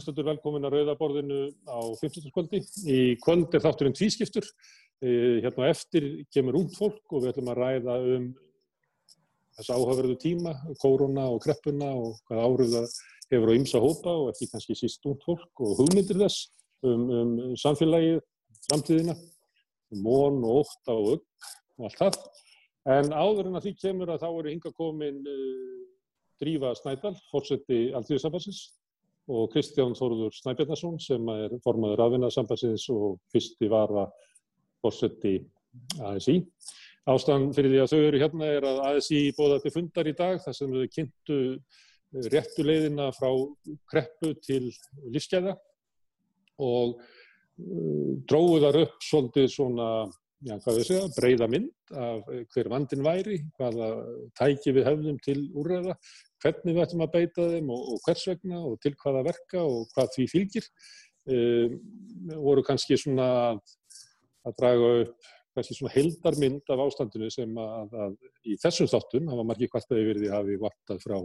[0.00, 2.30] hlustatur velkomin að Rauðaborðinu á 15.
[2.32, 2.60] kvöldi.
[2.88, 4.46] Í kvöld er þátturinn tvískiptur.
[5.00, 8.26] Hérna eftir kemur út fólk og við ætlum að ræða um
[9.58, 12.96] þess áhugaverðu tíma, kóruna og kreppuna og hvað áhrif það
[13.30, 16.48] hefur á ymsa hópa og ekki kannski síst út fólk og hugmyndir þess
[16.84, 18.22] um, um samfélagið,
[18.70, 19.16] framtíðina,
[20.00, 22.20] món og óta og upp og allt það.
[22.96, 25.80] En áður en að því kemur að þá eru hinga komin uh,
[26.40, 28.64] Drífa Snædal, fórseti Alþjóðsambansins
[29.30, 34.08] og Kristján Þóruður Snæbjarnarsson sem er formaður afvinnaðsambansins og fyrsti vara
[34.82, 35.36] fórseti
[36.02, 36.40] ASI.
[37.10, 40.40] Ástæðan fyrir því að þau eru hérna er að ASI bóða til fundar í dag
[40.42, 41.38] þar sem þau kynntu
[42.30, 43.30] réttu leiðina frá
[43.90, 44.64] kreppu til
[45.14, 45.54] lífsgæða
[46.60, 49.90] og uh, dróðu þar upp svolítið svona
[50.46, 53.90] já, hvað við segja, breyða mynd af hver vandin væri, hvaða
[54.38, 55.96] tæki við hefðum til úrræða,
[56.42, 59.90] hvernig við ættum að beita þeim og, og hvers vegna og til hvaða verka og
[59.94, 60.70] hvað því fylgir.
[61.30, 61.76] Um,
[62.40, 68.56] voru kannski svona að draga upp kannski svona heldarmynd af ástandinu sem að, að í
[68.62, 71.16] þessum þáttum, það var margir kvartaði verið að hafi vartað frá,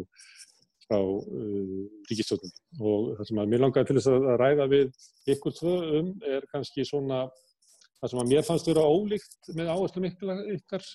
[0.88, 5.58] frá uh, ríkistöldum og það sem að mér langaði til þess að ræða við ykkur
[5.60, 7.26] tvö um er kannski svona
[8.02, 10.10] það sem að mér fannst vera ólíkt með áherslu
[10.56, 10.90] ykkar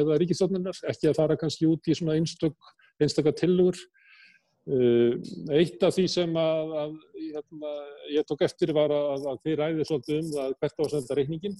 [0.00, 2.56] eða ríkistofnunar, ekki að fara kannski út í svona einstök,
[3.02, 3.78] einstakar tilugur.
[4.66, 5.14] Uh,
[5.54, 7.74] eitt af því sem að, að hérna,
[8.10, 11.54] ég tók eftir var að, að þið ræðið svolítið um það hvert ásenda reikningin.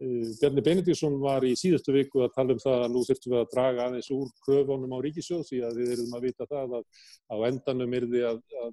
[0.00, 3.42] Uh, Bjarni Benedíksson var í síðustu viku að tala um það að nú þurftum við
[3.42, 6.88] að draga aðeins úr kröfunum á ríkisjóð því að við erum að vita það að
[7.28, 8.72] á endanum er þið að, að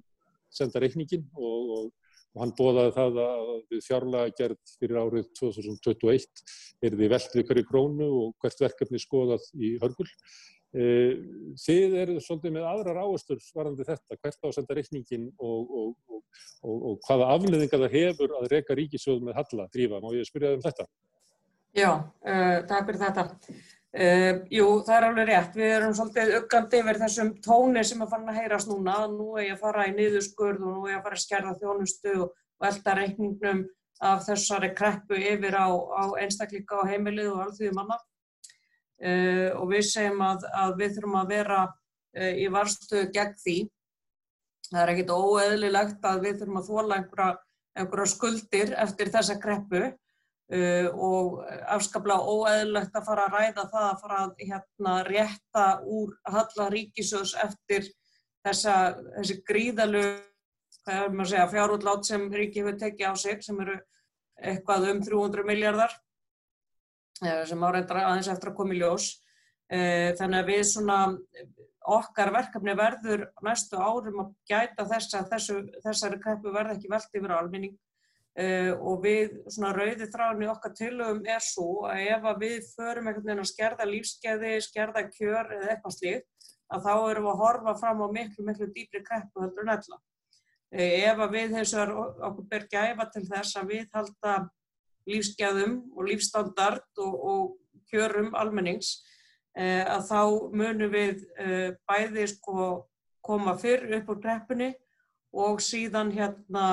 [0.54, 1.92] senda reikningin og, og
[2.34, 6.24] og hann bóðaði það að við fjárlega gerð fyrir árið 2021
[6.84, 10.08] er því veld við hverju krónu og hvert verkefni skoðað í hörgul.
[10.74, 16.20] Þið eru svolítið með aðrar áherstur varandi þetta, hvert ásenda reikningin og, og,
[16.66, 20.00] og, og hvaða afleðinga það hefur að reyka ríkisjóð með Halla drífa.
[20.02, 20.88] Má ég spyrja um þetta?
[21.74, 23.24] Já, uh, takk fyrir þetta.
[23.94, 25.56] Uh, jú, það er alveg rétt.
[25.58, 28.96] Við erum svolítið uggandi yfir þessum tóni sem að fara að heyrast núna.
[29.10, 31.54] Nú er ég að fara í niðurskurð og nú er ég að fara að skerða
[31.62, 33.62] þjónustu og velta reikningnum
[34.02, 37.98] af þessari kreppu yfir á, á einstakleika á heimilið og alþjóðu manna.
[37.98, 38.13] Uh,
[39.04, 43.58] og við segjum að, að við þurfum að vera uh, í varstu gegn því.
[44.70, 47.34] Það er ekkit óeðlilegt að við þurfum að þóla einhverja,
[47.78, 49.84] einhverja skuldir eftir þessa kreppu
[50.52, 51.38] Uh, og
[51.72, 57.32] afskaplega óeðlegt að fara að ræða það að fara að hérna, rétta úr halla ríkisjóðs
[57.46, 57.86] eftir
[58.44, 58.74] þessa,
[59.14, 60.02] þessi gríðalu
[60.84, 63.78] fjárútlát sem ríki hefur tekið á sig sem eru
[64.36, 65.96] eitthvað um 300 miljardar
[67.20, 69.10] sem áreindar aðeins eftir að koma í ljós
[69.70, 70.98] uh, þannig að við svona
[71.94, 75.34] okkar verkefni verður næstu árum að gæta þess að
[75.84, 77.76] þessari kreppu verði ekki velt yfir almenning
[78.34, 82.64] Uh, og við, svona rauði þráðin í okkar tilögum er svo að ef að við
[82.72, 87.30] förum einhvern veginn að skerða lífskeiði, skerða kjör eða eitthvað slíkt, að þá erum við
[87.30, 90.00] að horfa fram á miklu, miklu dýpri kreppu heldur en ella.
[90.74, 94.34] Uh, ef að við þess að okkur ber gæfa til þess að við halda
[95.10, 98.96] lífskeiðum og lífstandard og, og kjörum almennings,
[99.58, 100.20] uh, að þá
[100.56, 101.24] munum við
[101.88, 102.68] bæði sko
[103.24, 104.74] koma fyrr upp á kreppunni
[105.34, 106.64] og síðan hérna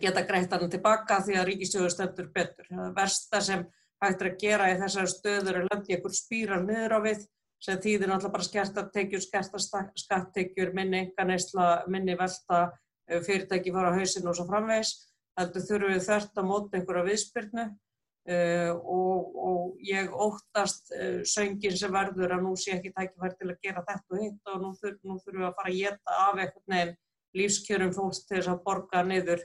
[0.00, 2.68] geta greitt hann tilbaka því að ríkisjóður stendur betur.
[2.68, 3.64] Það versta sem
[4.04, 7.24] hægt er að gera í þessari stöður er í einhver spýrar niður á við
[7.64, 12.66] sem þýðir náttúrulega bara skertartekjur, skertarskattekjur, minni enganeysla, minni velta,
[13.08, 14.92] fyrirtæki fara á hausin og svo framvegs.
[15.34, 21.78] Þetta þurfum við þörft að móta einhverja viðspyrnu uh, og, og ég óttast uh, söngin
[21.78, 24.70] sem verður að nú sé ekki tækifært til að gera þetta og hitt og nú,
[24.78, 26.94] þur, nú þurfum við að fara að geta af einhvern veginn
[27.34, 29.40] lífskjörum fólks til þess að borga niður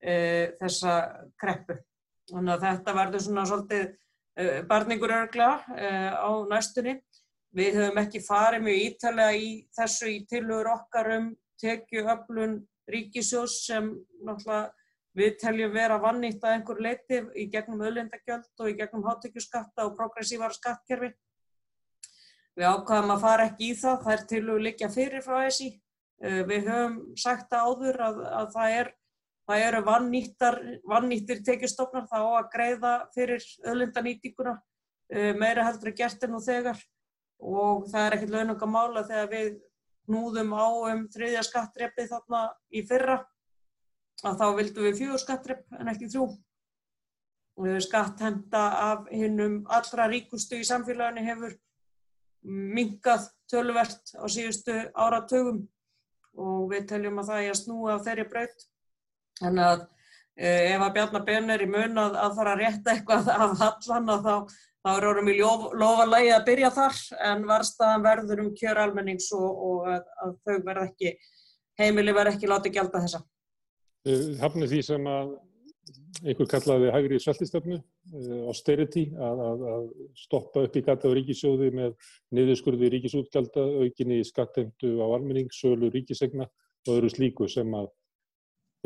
[0.00, 0.14] e,
[0.62, 0.94] þessa
[1.36, 1.76] kreppu.
[2.30, 3.90] Þannig að þetta verður svona svolítið
[4.70, 6.94] barningur örgla e, á næstunni.
[7.58, 11.28] Við höfum ekki farið mjög ítalega í þessu í tilhugur okkar um
[11.60, 12.56] tekjuöflun
[12.88, 13.90] ríkisjós sem
[14.24, 14.72] náttúrulega
[15.18, 19.96] við teljum vera vannýtt að einhver leiti í gegnum öðlindagjöld og í gegnum hátekjuskatta og
[19.98, 21.10] progressívar skattkerfi.
[22.58, 25.68] Við ákvaðum að fara ekki í það, það er tilhugur líka fyrir frá þessi.
[26.18, 28.88] Við höfum sagt áður að, að það er
[29.48, 29.82] það eru
[30.88, 36.82] vannýttir tekjustofnar þá að greiða fyrir öðlindanýtinguna uh, meira heldur að gert er nú þegar
[37.38, 39.50] og það er ekkert laununga mála þegar við
[40.08, 42.42] núðum á um þriðja skattreppi þarna
[42.74, 43.20] í fyrra
[44.26, 46.28] að þá vildum við fjögur skattrepp en ekki þrjú
[47.82, 48.62] skatthenda
[48.92, 51.56] af hinnum allra ríkustu í samfélaginu hefur
[52.48, 55.64] mingað töluvert á síðustu áratögum
[56.38, 58.66] og við teljum að það er að snúa á þeirri braut.
[59.40, 59.82] Þannig að
[60.38, 63.56] eh, ef að Bjarnar Ben er í mun að, að fara að rétta eitthvað af
[63.62, 64.34] hallan þá,
[64.86, 67.00] þá er orðum í lofalægi að byrja þar
[67.32, 71.14] en varstaðan verður um kjör almennings og, og að, að þau verð ekki,
[71.82, 73.24] heimili verð ekki látið gælda þessa.
[74.38, 75.36] Hafnir því sem að
[76.26, 77.78] einhver kallaði hægri sveltistöfnu,
[78.50, 79.84] austerity, að, að, að
[80.18, 81.94] stoppa upp í gata á ríkisjóði með
[82.36, 87.90] niðurskurði ríkisútgjalda, aukinni skatteimtu á almenning, sölu ríkisegna og öðru slíku sem að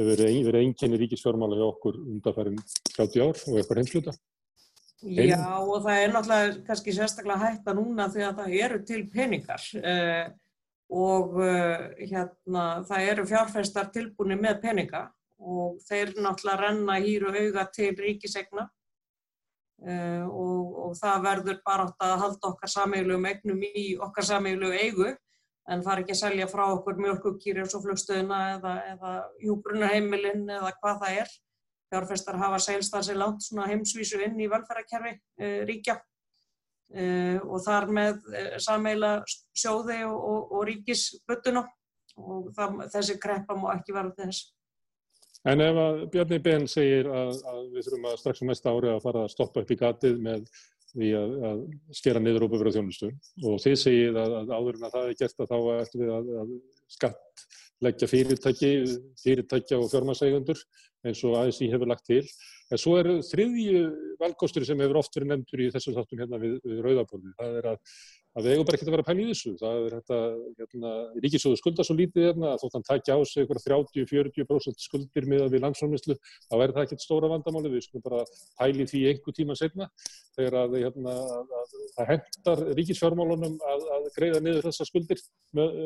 [0.00, 2.60] hefur verið enginni ríkisfjármála hjá okkur undanfærin
[2.96, 4.14] 30 ár og eitthvað heimsluta.
[5.02, 9.64] Já og það er náttúrulega kannski sérstaklega hætta núna því að það eru til peningar
[9.82, 10.28] eh,
[10.92, 15.06] og eh, hérna það eru fjárfæstar tilbúinir með peninga
[15.42, 18.66] og þeir náttúrulega renna hýr og auga til ríkisegna
[19.88, 24.76] uh, og, og það verður bara átt að halda okkar sameiglum egnum í okkar sameiglum
[24.76, 25.08] eigu
[25.70, 30.72] en fara ekki að selja frá okkur mjölkukýri og svo flugstöðuna eða, eða hjúbrunarheimilinn eða
[30.80, 31.34] hvað það er.
[31.92, 35.98] Fjárfestar hafa seilstansi langt svona heimsvísu inn í velferðarkerfi uh, ríkja
[36.92, 38.18] og þar með
[38.60, 39.12] sameila
[39.56, 41.62] sjóði og, og, og ríkisböttuna
[42.20, 44.50] og það, þessi kreppa má ekki vera þess.
[45.48, 48.92] En ef að Bjarni Ben segir að, að við þurfum að strax á næsta ári
[48.92, 50.44] að fara að stoppa upp í gatið með
[50.92, 51.62] því að, að
[51.96, 53.08] skera niður og bufra þjónustu
[53.48, 56.12] og þið segir að, að áður en að það er gert að þá eftir við
[56.18, 56.52] að
[56.92, 57.46] skatt
[57.82, 58.72] leggja fyrirtæki,
[59.22, 60.60] fyrirtækja og fjármagsægundur
[61.06, 62.26] eins og ASI hefur lagt til.
[62.72, 63.80] En svo er þriðju
[64.20, 67.34] valgkostur sem hefur oft verið nefndur í þessu þáttum hérna við, við Rauðabólni.
[67.40, 67.96] Það er að
[68.32, 69.50] að við eigum bara ekki að vera að pæla í þessu.
[69.60, 70.18] Það er þetta,
[70.60, 70.92] hérna,
[71.24, 75.64] ríkisjóðu skulda svo lítið hérna, þótt hann takja á sig ykkur 30-40% skuldir miða við
[75.66, 76.16] landsfólkmyndslu,
[76.48, 78.22] þá er það ekkert stóra vandamáli, við skulum bara
[78.60, 79.90] pæli því einhver tíma setna,
[80.38, 85.76] þegar að, hérna, að það hendar ríkisfjármálunum að, að greiða niður þessa skuldir, með,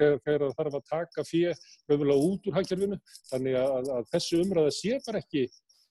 [0.00, 4.72] þegar, það þarf að taka fyrir höfulega út úr hækjörfinu, þannig að, að þessu umræða
[4.72, 5.48] sé bara ekki,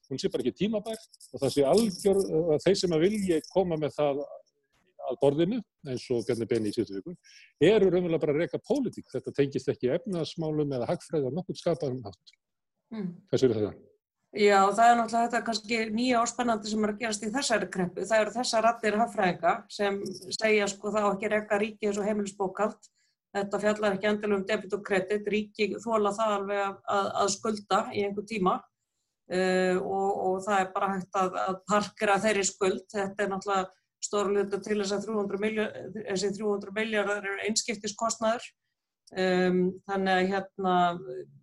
[0.09, 2.17] hún sé bara ekki tímabær og það sé algjör
[2.53, 4.23] að þeir sem að vilja koma með það
[5.09, 7.15] að borðinu, eins og Bjarni Benni í síðustu viku,
[7.61, 9.09] eru raunverulega bara að reyka pólitík.
[9.13, 12.37] Þetta tengist ekki efnaðsmálum eða hagfræði á nokkur skapaðum hátt.
[12.93, 13.09] Mm.
[13.29, 13.73] Hvað séu þetta?
[14.33, 18.05] Já, það er náttúrulega þetta kannski nýja áspennandi sem er að gerast í þessari kreppu.
[18.09, 19.99] Það eru þessa rattir hagfræðinga sem
[20.33, 22.89] segja sko þá ekki reyka ríki eins og heimilisbókald.
[23.33, 25.29] Þetta fjallar ekki endilega um debit og kredit.
[25.29, 30.73] Ríki þóla það alveg að, að skulda í einhver tíma uh, og, og það er
[30.79, 32.83] bara hægt að, að parkera þeirri skuld.
[32.89, 33.69] Þetta er náttúrulega
[34.03, 38.49] stórluta til þess að 300 miljard, þessi 300 miljardar eru einskiptiskostnaður.
[39.13, 40.75] Um, þannig að hérna,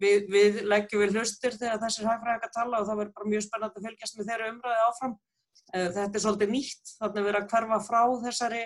[0.00, 3.78] við, við leggjum við hlustir þegar þessir hagfræðingar tala og það verður bara mjög spennandi
[3.78, 5.16] að fylgjast með þeirra umræði áfram.
[5.70, 8.62] Uh, þetta er svolítið nýtt, þannig að við erum að hverfa frá þessari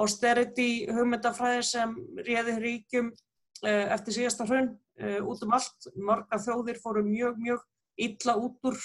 [0.00, 1.94] austerity hugmyndafræði sem
[2.26, 5.90] réði ríkjum uh, eftir síðasta hrun uh, út um allt.
[6.10, 7.64] Marga þjóðir fóru mjög, mjög
[8.00, 8.82] illa út úr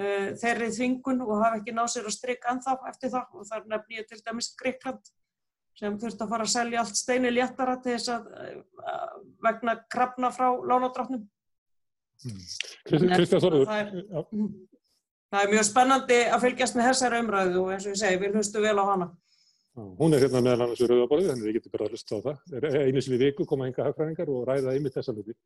[0.00, 3.68] uh, þeirri þvingun og hafa ekki náð sér að strykka ennþá eftir það og þar
[3.74, 5.12] nefn ég til dæmis Greikland
[5.78, 9.14] sem þurfti að fara að selja allt steini léttara til þess að uh,
[9.46, 11.24] vegna krafna frá lánadráttnum.
[12.22, 12.44] Mm.
[13.16, 13.66] Kristján Þorður.
[13.70, 14.52] Það, mm.
[15.32, 18.38] það er mjög spennandi að fylgjast með þessari umræðu og eins og ég segi, við
[18.38, 19.08] hlustu vel á hana.
[19.72, 22.24] Hún er hérna meðal annars við Rauðaborðið, þannig að við getum bara að hlusta á
[22.26, 22.40] það.
[22.82, 25.36] Einu sem við viku koma enga hagfræðingar og ræða einmitt þessa hluti.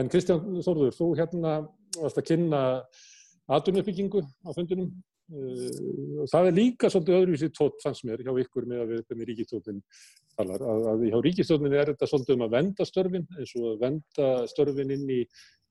[0.00, 1.52] En Kristján Þorður, þú hérna
[1.98, 2.62] varst að kynna
[3.54, 4.90] atvinnuppbyggingu á fundunum.
[5.26, 9.30] Uh, það er líka svolítið öðruvísi tótt fannst mér hjá ykkur með að við hvernig
[9.32, 9.82] ríkistofnin
[10.36, 10.62] talar.
[10.62, 14.30] Að, að hjá ríkistofnin er þetta svolítið um að venda störfin eins og að venda
[14.52, 15.20] störfin inn í,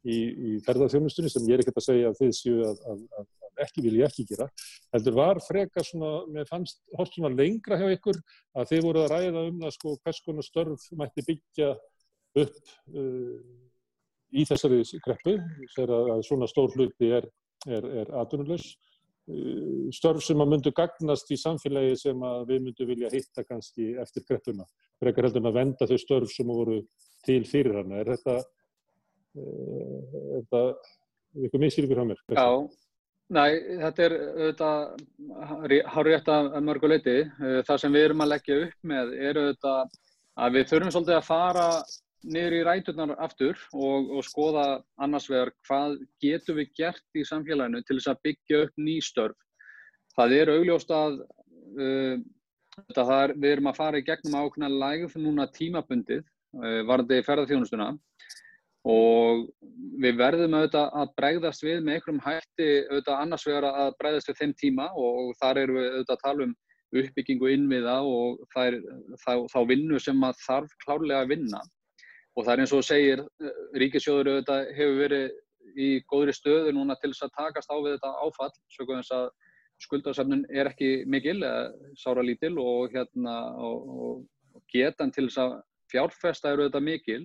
[0.03, 3.31] í, í ferðarþjónustunni sem ég er ekkert að segja að þið séu að, að, að
[3.63, 4.47] ekki vil ég ekki gera.
[4.93, 8.19] Heldur var frekar svona, mér fannst hótt svona lengra hjá ykkur
[8.59, 11.71] að þið voru að ræða um það sko hvers konar störf mætti byggja
[12.43, 12.57] upp
[12.91, 13.39] uh,
[14.35, 15.37] í þessari kreppu
[15.75, 17.29] þegar að svona stór hluti er
[17.65, 18.75] er, er atvinnulegs.
[19.95, 24.25] Störf sem að myndu gagnast í samfélagi sem að við myndum vilja hitta kannski eftir
[24.27, 24.67] greppuna.
[25.01, 26.83] Frekar heldur að venda þau störf sem voru
[27.25, 28.03] til fyrir hana.
[28.03, 28.35] Er þetta,
[29.41, 30.61] er þetta
[31.41, 32.21] eitthvað minnskýringur á mér?
[32.37, 32.47] Já,
[33.33, 33.43] næ,
[33.81, 37.19] þetta er auðvitað hár rétt að mörguleiti.
[37.41, 40.01] Uh, það sem við erum að leggja upp með er auðvitað
[40.35, 41.69] að við þurfum svolítið að fara
[42.25, 44.65] niður í ræturnar aftur og, og skoða
[45.01, 49.37] annars vegar hvað getum við gert í samfélaginu til þess að byggja upp nýstörf.
[50.15, 51.19] Það er augljóst að
[51.81, 52.15] uh,
[52.85, 57.93] er, við erum að fara í gegnum ákveðna lægð núna tímabundið uh, varandi ferðarþjónustuna
[58.85, 59.47] og
[60.01, 64.41] við verðum auðvitað að bregðast við með einhverjum hætti auðvitað annars vegar að bregðast við
[64.41, 66.53] þeim tíma og þar erum við auðvitað að tala um
[66.95, 68.77] uppbyggingu innviða og er,
[69.23, 71.63] þá, þá vinnu sem að þarf klárlega að vinna
[72.35, 73.23] og það er eins og segir,
[73.79, 75.25] ríkisjóður auðvitað hefur verið
[75.75, 79.27] í góðri stöðu núna til þess að takast á við þetta áfall, sögum þess að
[79.83, 81.39] skuldarsefnun er ekki mikil,
[81.99, 83.89] sára lítil og, hérna, og,
[84.55, 85.57] og getan til þess að
[85.91, 87.21] fjárfesta eru auðvitað mikil.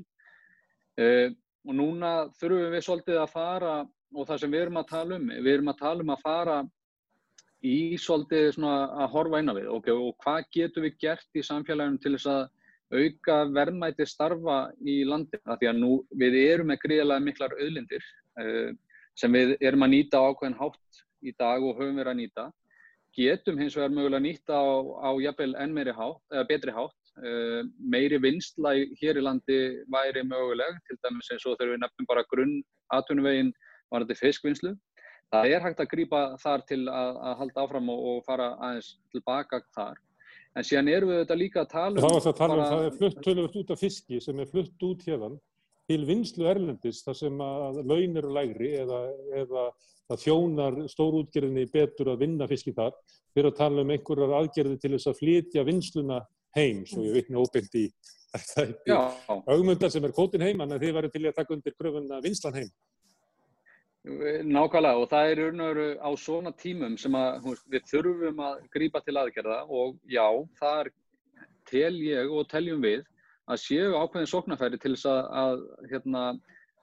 [1.00, 1.30] Uh,
[1.68, 5.28] og núna þurfum við svolítið að fara og það sem við erum að tala um,
[5.30, 6.56] við erum að tala um að fara
[7.60, 12.14] í svolítið að horfa á við okay, og hvað getum við gert í samfélaginu til
[12.16, 12.42] þess að
[12.90, 15.90] auka verðmæti starfa í landin af því að nú
[16.22, 18.06] við erum með gríðilega miklar auðlindir
[18.42, 18.70] uh,
[19.18, 22.48] sem við erum að nýta ákveðin hátt í dag og höfum verið að nýta
[23.18, 24.70] getum hins vegar mögulega nýta á,
[25.06, 29.56] á jafnvel enn meiri hátt, eða betri hátt Uh, meiri vinsla hér í landi
[29.92, 32.62] væri möguleg, til dæmis eins og við nefnum bara grunn
[32.96, 33.50] aðtunumvegin
[33.90, 34.70] var þetta fiskvinnslu.
[35.34, 38.94] Það er hægt að grýpa þar til að, að halda áfram og, og fara aðeins
[39.12, 40.00] tilbaka þar.
[40.58, 42.02] En síðan erum við þetta líka að tala um...
[42.02, 44.50] Það var það að tala um, það er flutt tölvöld út af fiski sem er
[44.50, 45.38] flutt út hérðan
[45.90, 49.00] til vinslu erlendis þar sem að laun eru lægri eða,
[49.40, 49.64] eða
[50.10, 52.94] það þjónar stórútgerðinni betur að vinna fiski þar.
[53.38, 56.20] Erum að tala um einhverjar aðgerði til þess að flytja vinsluna
[56.58, 57.84] heim, svo ég vitna óbyggt í
[59.50, 62.70] augmundar sem er kótin heim, en þið varu til að taka undir gröfunna vinslan heim.
[64.00, 65.60] Nákvæmlega og það er raun
[66.00, 70.24] á svona tímum sem að við þurfum að grýpa til aðgerða og já,
[70.56, 70.90] það er
[71.68, 73.04] tel ég og teljum við
[73.50, 76.22] að séu ákveðin sóknarfæri til þess að, að hérna,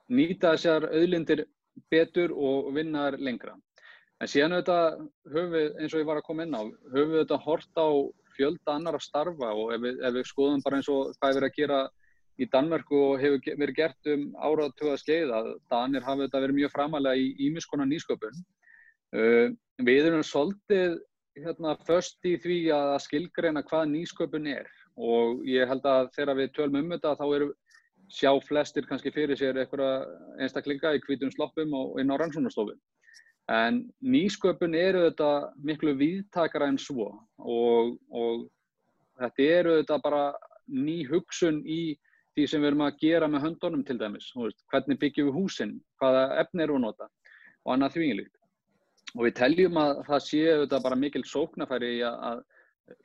[0.08, 1.44] nýta þessar auðlindir
[1.90, 3.56] betur og vinna lengra.
[4.22, 6.62] En síðan auðvitað höfum við, eins og ég var að koma inn á,
[6.94, 7.88] höfum við auðvitað hort á
[8.38, 11.38] fjölda annar að starfa og ef við, ef við skoðum bara eins og hvað er
[11.40, 11.80] verið að gera
[12.38, 16.74] í Danmörku og hefur verið gert um áratuga skeið að Danir hafa þetta verið mjög
[16.74, 18.42] framalega í ímiskonar nýsköpun.
[19.14, 20.98] Uh, við erum svolítið
[21.38, 24.68] hérna, först í því að skilgreina hvað nýsköpun er
[24.98, 27.48] og ég held að þegar við tölum um þetta þá eru
[28.10, 30.06] sjá flestir kannski fyrir sér einhverja
[30.42, 32.78] einstaklinga í kvítum sloppum og inn á rannsónastofun.
[33.48, 35.30] En nýsköpun eru þetta
[35.64, 38.48] miklu viðtakara en svo og, og
[39.20, 40.24] þetta eru þetta bara
[40.68, 41.96] ný hugsun í
[42.38, 44.28] því sem við erum að gera með höndunum til dæmis.
[44.38, 47.08] Veist, hvernig byggjum við húsinn, hvaða efni eru að nota
[47.64, 48.34] og annað þvingilíkt.
[49.16, 52.44] Og við teljum að það séu þetta bara mikil sóknafæri að,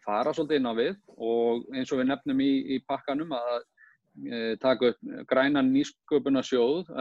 [0.04, 0.94] fara svolítið inn á við
[1.28, 6.92] og eins og við nefnum í, í pakkanum að e, taka upp grænan nýsköpunarsjóð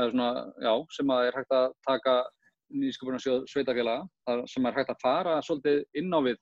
[0.91, 2.17] sem að er hægt að taka
[2.83, 6.39] nýsköpunarsjóð sveitafélaga sem er hægt að fara svolítið inn á við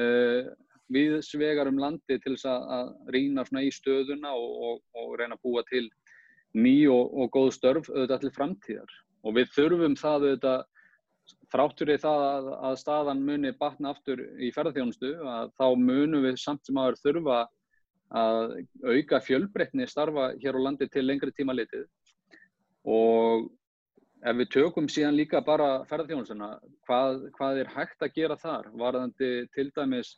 [0.00, 0.48] uh,
[0.92, 5.42] við svegar um landi til þess að, rýna í stöðuna og, og, og reyna að
[5.42, 5.88] búa til
[6.54, 10.64] ný og, og góð störf auðvitað til framtíðar og við þurfum það auðvitað
[11.50, 16.40] þráttur í það að, að staðan muni batna aftur í ferðarþjónustu að þá munum við
[16.42, 17.42] samt sem aður þurfa
[18.16, 21.88] að auka fjölbreytni starfa hér á landi til lengri tíma litið
[22.86, 23.48] og
[24.22, 26.52] ef við tökum síðan líka bara ferðarþjónusuna,
[26.86, 28.70] hvað, hvað er hægt að gera þar?
[28.78, 30.14] Varðandi til dæmis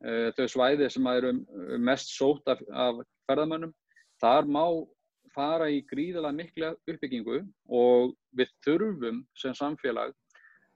[0.00, 1.34] þau svæði sem eru
[1.84, 3.74] mest sót af, af ferðarmönnum,
[4.22, 4.64] þar má
[5.34, 7.42] fara í gríðilega mikla uppbyggingu
[7.80, 10.14] og við þurfum sem samfélag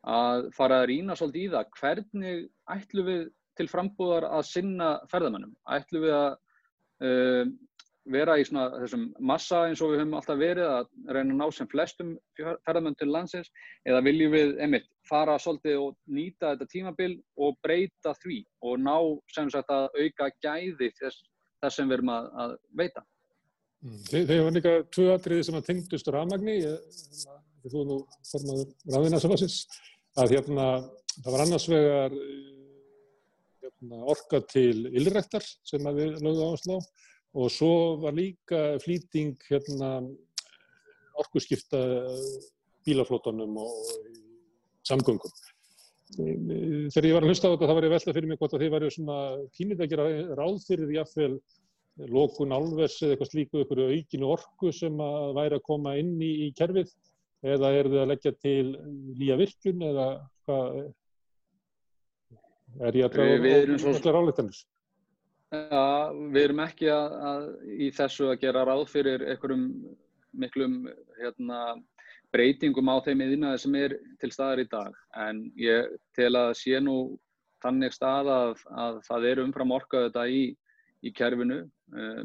[0.04, 2.42] að fara að rýna svolítið í það hvernig
[2.74, 3.22] ætlum við
[3.58, 5.54] til frambúðar að sinna ferðarmönnum?
[5.70, 6.30] Ætlum við að
[7.08, 7.52] uh,
[8.12, 11.46] vera í svona þessum massa eins og við höfum alltaf verið að reyna að ná
[11.56, 13.48] sem flestum ferðarmönn til landsins
[13.88, 18.96] eða viljum við einmitt fara svolítið og nýta þetta tímabil og breyta því og ná
[19.34, 21.24] sem sagt að auka gæði þess,
[21.64, 23.04] þess sem við erum að, að veita.
[23.84, 24.02] Mm.
[24.10, 26.58] Þegar var líka tvö atriði sem að tengdust rafmagni,
[27.68, 27.98] þú nú
[28.30, 29.58] formaður raðinasafasins,
[30.20, 30.68] að hérna
[31.14, 32.14] það var annars vegar
[33.64, 36.78] hérna, orka til ylrektar sem við lögum áslá
[37.34, 37.72] og svo
[38.02, 39.96] var líka flýting hérna,
[41.18, 41.80] orkusskipta
[42.86, 43.74] bílaflótunum og
[44.86, 45.34] samgöngum.
[46.14, 48.54] Þegar ég var að hlusta á þetta þá var ég að velta fyrir mig hvort
[48.54, 49.18] að þið varu svona
[49.56, 51.38] tímið að gera ráð fyrir því að
[52.10, 56.30] lókun álvers eða eitthvað slíku ykkur aukinu orku sem að væri að koma inn í,
[56.46, 56.90] í kerfið
[57.54, 58.66] eða er þið að leggja til
[59.14, 60.06] nýja virkun eða
[60.46, 60.78] hvað
[62.88, 64.58] er ég að draga allar áleitanir?
[65.54, 69.66] Ja, við erum ekki að, að, í þessu að gera ráð fyrir einhverjum
[70.34, 70.78] miklum
[71.20, 71.58] hérna,
[72.34, 74.96] breytingum á þeim yðinaði sem er til staðar í dag.
[75.26, 76.96] En ég tel að sé nú
[77.64, 80.42] þannig stað að, að það er umfram orkað þetta í,
[81.06, 81.60] í kerfinu.
[81.94, 82.24] Uh,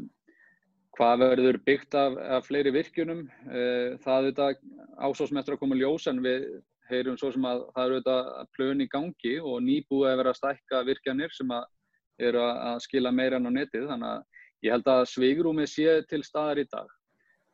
[0.98, 3.22] hvað verður byggt af, af fleiri virkjunum?
[3.46, 4.50] Uh, það er þetta
[5.06, 6.48] ásásmettur að koma ljós en við
[6.90, 10.40] heyrum svo sem að það eru þetta plön í gangi og nýbúið að vera að
[10.40, 11.68] stækka virkjanir sem að
[12.28, 16.22] eru að skila meira enn á netið þannig að ég held að sveigrúmið sé til
[16.26, 16.88] staðar í dag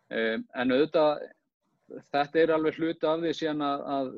[0.06, 1.23] En auðvitað,
[2.12, 4.11] þetta er alveg hluti af því síðan að, að,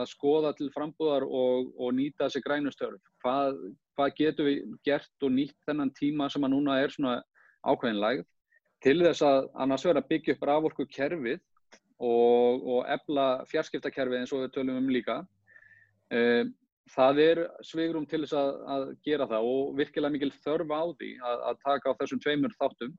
[0.00, 3.00] að skoða til frambúðar og, og nýta þessi grænustörf.
[3.24, 3.58] Hvað,
[3.96, 7.16] hvað getur við gert og nýtt þennan tíma sem að núna er svona
[7.66, 8.26] ákveðinlægð
[8.82, 11.38] til þess að annars vera að byggja upp raforku kerfið
[12.02, 15.20] og, og efla fjarskiptakerfið eins og við tölum um líka.
[16.90, 21.10] Það er svigrum til þess að, að gera það og virkilega mikil þörf á því
[21.22, 22.96] að, að taka á þessum tveimur þáttum.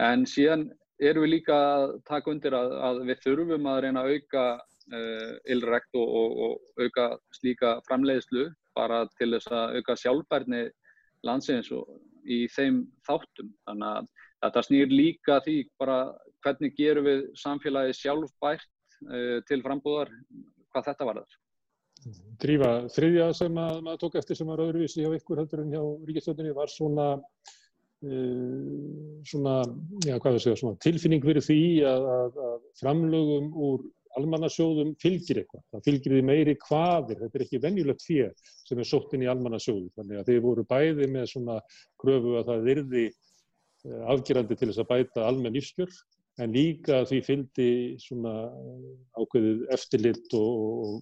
[0.00, 4.16] En síðan erum við líka að taka undir að, að við þurfum að reyna að
[4.16, 8.48] auka uh, ylrekt og, og, og auka slíka framleiðslu
[8.78, 10.62] bara til þess að auka sjálfbærni
[11.26, 11.70] landsins
[12.24, 13.52] í þeim þáttum.
[13.68, 14.10] Þannig að
[14.46, 16.00] þetta snýr líka því bara
[16.44, 18.66] hvernig gerum við samfélagi sjálfbært
[19.10, 20.12] uh, til frambúðar
[20.72, 21.39] hvað þetta var þar.
[22.40, 25.82] Drífa, þriðja sem að, maður tók eftir sem var öðruvísi hjá ykkur heldur en hjá
[26.08, 27.08] Ríkistöldinni var svona
[28.00, 29.58] Uh, svona,
[30.06, 33.82] já segja, svona tilfinning fyrir því að, að, að framlögum úr
[34.16, 35.64] almannasjóðum fylgir eitthvað.
[35.74, 38.30] Það fylgir því meiri hvaðir, þetta er ekki venjulegt fér
[38.64, 39.90] sem er sótt inn í almannasjóðu.
[40.00, 41.58] Þannig að þeir voru bæði með svona
[42.00, 45.92] kröfu að það virði uh, afgerandi til þess að bæta almenn lífskjör
[46.40, 47.68] en líka því fylgdi
[48.00, 48.32] svona
[49.18, 50.48] ákveðið eftirlitt og,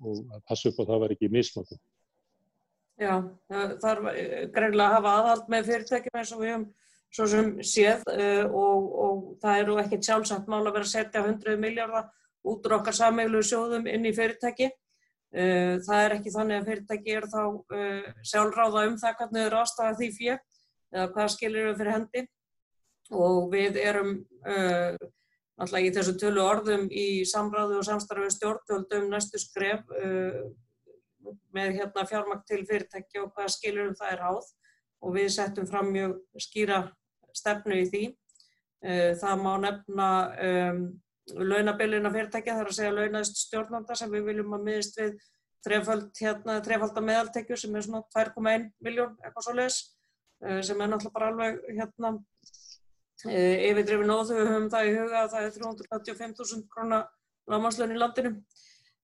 [0.03, 1.81] og, og passa upp á að það var ekki mismáttið.
[2.99, 3.15] Já,
[3.49, 6.67] það er greinlega að hafa aðhald með fyrirtækjum eins og við höfum
[7.15, 11.23] svo sem séð uh, og, og það eru ekkert sjálfsagt mál að vera að setja
[11.23, 12.11] 100 miljardar
[12.49, 14.71] út úr okkar sammeiglu sjóðum inn í fyrirtæki.
[15.29, 17.43] Það er ekki þannig að fyrirtæki eru þá
[18.31, 20.39] sjálfráða um það hvernig þau eru aðstæða því fyrir
[20.95, 22.23] eða hvað skilir þau fyrir hendi
[23.19, 24.15] og við erum
[25.59, 29.85] alltaf í þessu tölu orðum í samráðu og samstarfið stjórnvöldum næstu skref
[31.55, 34.53] með hérna fjármakt til fyrirtæki og hvað skilur um það er háð
[35.03, 36.81] og við settum fram mjög skýra
[37.37, 38.05] stefnu í því.
[38.87, 40.09] Eh, það má nefna
[40.49, 40.81] um,
[41.35, 45.19] launabilina fyrirtækja, það er að segja launaðist stjórnanda sem við viljum að miðist við
[45.67, 49.79] hérna, meðaltekjur sem er svona 2,1 miljón eitthvað svo les
[50.45, 52.15] eh, sem er náttúrulega bara alveg hérna
[53.27, 57.07] yfirdrifin óþau, við höfum það í huga að það er 385.000 krónar
[57.49, 58.35] lámaslun í landinu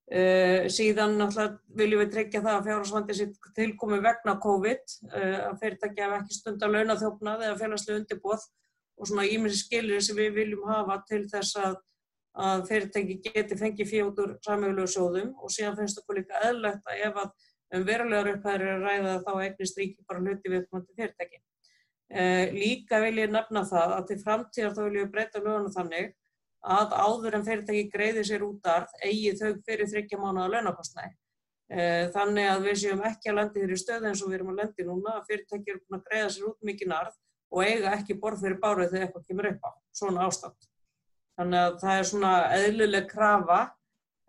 [0.05, 5.55] Uh, síðan náttúrulega viljum við tryggja það að fjárhagsvandi sitt tilkomi vegna COVID uh, að
[5.63, 8.45] fyrirtæki hafa ekki stund að launa þjófnað eða félagslega undirbóð
[9.01, 11.79] og svona ímins skilir sem við viljum hafa til þess að,
[12.37, 17.21] að fyrirtæki geti fengið fjóður samögulegu sjóðum og síðan finnst okkur líka eðlögt að ef
[17.25, 17.49] að
[17.79, 21.41] um verulegar upphæðir er að ræða þá eignist ríki bara hluti við komandi fyrirtæki.
[22.13, 26.13] Uh, líka vil ég nefna það að til framtíðar þá viljum við breyta löguna þannig
[26.65, 31.15] að áður en fyrirtæki greiði sér út arð eigi þau fyrir þryggja mánuða launakostnæði.
[31.73, 34.51] Eh, þannig að við séum ekki að lendi þér í stöðu eins og við erum
[34.53, 37.15] að lendi núna að fyrirtæki eru búin að greiða sér út mikið arð
[37.55, 40.69] og eiga ekki borð fyrir bárið þegar eitthvað kemur upp á, svona ástand.
[41.39, 43.61] Þannig að það er svona eðluleg krafa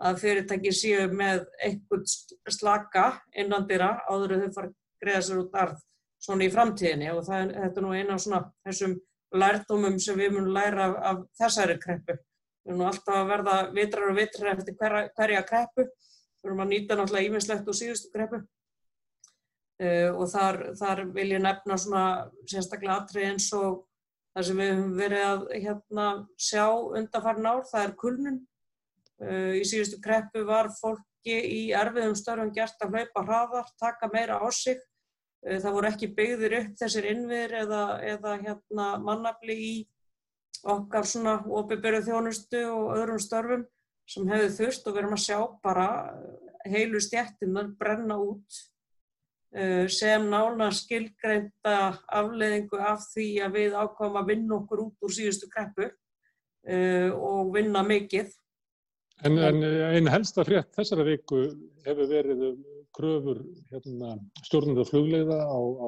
[0.06, 2.08] að fyrirtæki séu með einhvern
[2.56, 5.84] slaka innan dyrra áður en þau fara að greiða sér út arð
[6.26, 8.96] svona í framtíðinni og það þetta er nú eina af svona þessum
[9.36, 12.18] lærdómum sem við munum læra af, af þessari kreppu.
[12.66, 15.86] Við munum alltaf að verða vitrar og vitrar eftir hverja, hverja kreppu.
[15.86, 18.42] Við munum að nýta náttúrulega íminnslegt úr síðustu kreppu.
[19.76, 22.06] Uh, og þar, þar vil ég nefna svona
[22.48, 23.82] sérstaklega atrið eins og
[24.36, 26.06] það sem við höfum verið að hérna,
[26.40, 28.38] sjá undanfarn ár, það er kulnun.
[29.20, 34.40] Uh, í síðustu kreppu var fólki í erfiðum störfum gert að hlaupa hraðar, taka meira
[34.40, 34.80] á sig
[35.46, 37.82] það voru ekki byggðir upp þessir innviðir eða,
[38.16, 39.74] eða hérna, mannafli í
[40.66, 43.66] okkar svona opiðbyrju þjónustu og öðrum störfum
[44.10, 45.88] sem hefðu þurft og við erum að sjá bara
[46.66, 48.60] heilu stjættinnar brenna út
[49.54, 55.14] eh, sem nána skilgreinda afleðingu af því að við ákváðum að vinna okkur út úr
[55.14, 58.34] síðustu kreppu eh, og vinna mikið.
[59.26, 61.46] En, en einn helsta frétt þessara viku
[61.86, 62.64] hefur verið um
[62.96, 65.88] kröfur hérna, stjórnanda flugleiða á, á,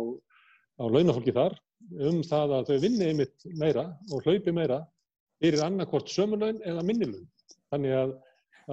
[0.81, 1.57] á launafólki þar
[2.09, 4.81] um það að þau vinni einmitt meira og hlaupi meira
[5.41, 7.27] fyrir annarkort sömurlaun eða minnilaun.
[7.71, 8.13] Þannig að,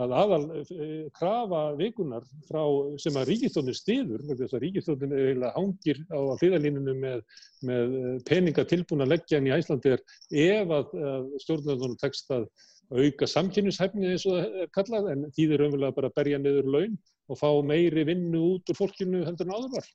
[0.01, 2.63] að aðal e, krafa vikunar frá,
[3.03, 7.25] sem að ríkistónin stiður, þess að ríkistónin eiginlega hangir á hliðalínunum með,
[7.69, 7.97] með
[8.29, 10.07] peninga tilbúin að leggja henni í Æslandi er
[10.45, 12.49] ef að, að stjórnandunum tekst að
[12.93, 16.99] auka samkynnishæfni eins og það er kallað en því þeir umverulega bara berja niður laun
[17.31, 19.89] og fá meiri vinnu út úr fólkinu heldur en áður var.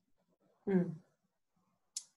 [0.69, 0.89] Mm.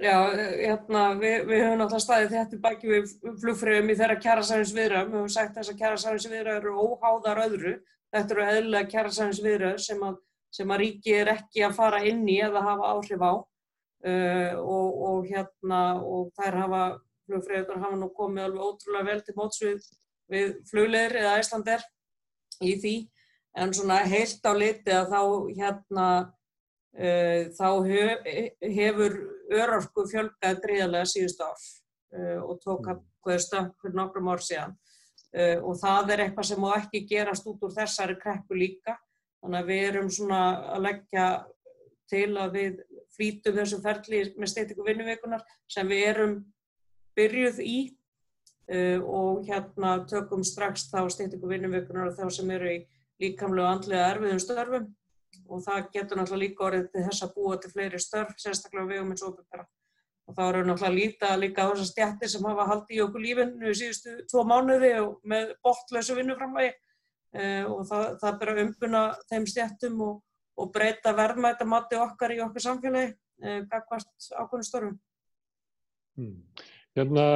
[0.03, 5.05] Já, hérna, við, við höfum náttúrulega staðið þetta baki við flugfröðum í þeirra kjærasæðinsviðra.
[5.07, 7.75] Við höfum sagt þess að kjærasæðinsviðra eru óháðar öðru.
[8.13, 10.03] Þetta eru eðlulega kjærasæðinsviðra sem,
[10.59, 13.33] sem að ríki er ekki að fara inn í eða hafa áhrif á.
[14.03, 16.83] Uh, og, og, hérna, og þær hafa,
[17.29, 19.85] flugfröður hafa nú komið alveg ótrúlega vel til mótsvið
[20.33, 21.85] við flugleir eða Æslander
[22.63, 22.97] í því
[23.59, 25.21] en svona heilt á liti að þá
[25.59, 26.09] hérna
[26.97, 27.69] uh, þá
[28.73, 29.17] hefur
[29.53, 34.77] örorku fjölgað gríðarlega síðust ár uh, og tók að hverju stökk fyrir nokkrum ár síðan.
[35.33, 38.97] Uh, og það er eitthvað sem má ekki gerast út úr þessari kreppu líka.
[39.43, 40.41] Þannig að við erum svona
[40.75, 41.27] að leggja
[42.13, 42.83] til að við
[43.17, 46.37] flítum þessum ferli með steytingu vinnuveikunar sem við erum
[47.17, 47.77] byrjuð í
[48.71, 52.81] uh, og hérna tökum strax þá steytingu vinnuveikunar og þá sem eru í
[53.23, 54.91] líkamlega og andlega erfiðum störfum
[55.49, 59.03] og það getur náttúrulega líka orðið til þess að búa til fleiri störf, sérstaklega við
[59.03, 59.67] um eins og opera.
[60.29, 63.71] Og þá við náttúrulega líta líka á þessar stjættir sem hafa haldið í okkur lífinu
[63.71, 69.03] í síðustu tvo mánuði og með bortlösu vinnuframvægi uh, og það, það ber að umbuna
[69.33, 70.21] þeim stjættum og,
[70.61, 75.01] og breyta verðmættamatti okkar í okkar samfélagi uh, gagvart ákveðinu störfum.
[76.21, 76.39] Hmm.
[76.93, 77.27] Hérna,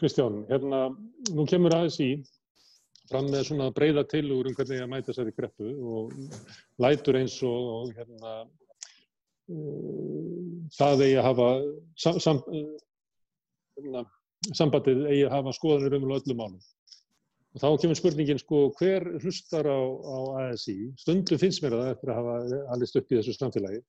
[0.00, 0.88] Kristján, hérna,
[1.34, 2.10] nú kemur aðeins í
[3.10, 6.14] fram með svona breyða tilugur um hvernig það mæta sér í greppu og
[6.82, 8.34] lætur eins og, og hérna,
[9.50, 11.48] uh, það eigi að hafa
[12.04, 12.42] sam, sam,
[13.90, 14.04] uh,
[14.54, 16.60] sambandið eigi að hafa skoðanir um öllum málum.
[17.50, 21.94] Og þá kemur spurningin sko hver hlustar á, á ASI, stundum finnst mér að það
[21.96, 23.80] eftir að hafa allist upp í þessu samfélagi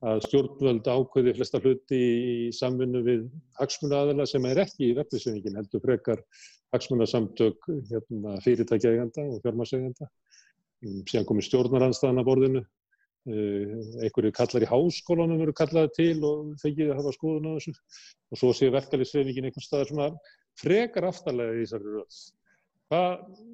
[0.00, 3.26] að stjórnvöld ákveði flesta hluti í samfunnu við
[3.58, 6.22] hagsmunnaðala sem er ekki í verðlisvinningin heldur frekar
[6.72, 10.08] hagsmunnasamtök hérna, fyrirtækjaeganda og fjármarseganda.
[10.80, 12.62] Um, síðan komir stjórnaranstæðan að borðinu.
[13.28, 17.74] Uh, einhverju kallar í háskólanum eru kallaði til og fengið að hafa skoðun á þessu.
[18.32, 20.10] Og svo séu verkefliðsvinningin einhvers staðar svona
[20.60, 22.20] frekar aftalega í þessari röð.
[22.90, 23.10] Hvað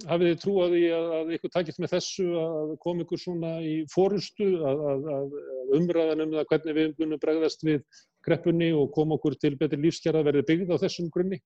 [0.09, 3.51] hafið þið trú á því að, að ykkur takist með þessu að koma ykkur svona
[3.61, 7.85] í fórustu að, að, að umræðan um það hvernig við munum bregðast við
[8.25, 11.43] kreppunni og koma okkur til betri lífskjara verði byggð á þessum grunni?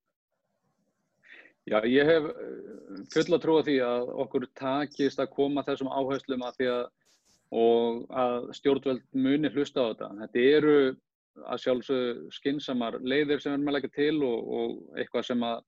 [1.66, 2.30] Já, ég hef
[3.12, 6.82] full að trúa því að okkur takist að koma þessum áherslum að því að
[7.50, 10.10] og að stjórnveld muni hlusta á þetta.
[10.22, 10.74] Þetta eru
[11.50, 15.62] að sjálfsög skinsamar leiðir sem við erum að leggja til og, og eitthvað sem að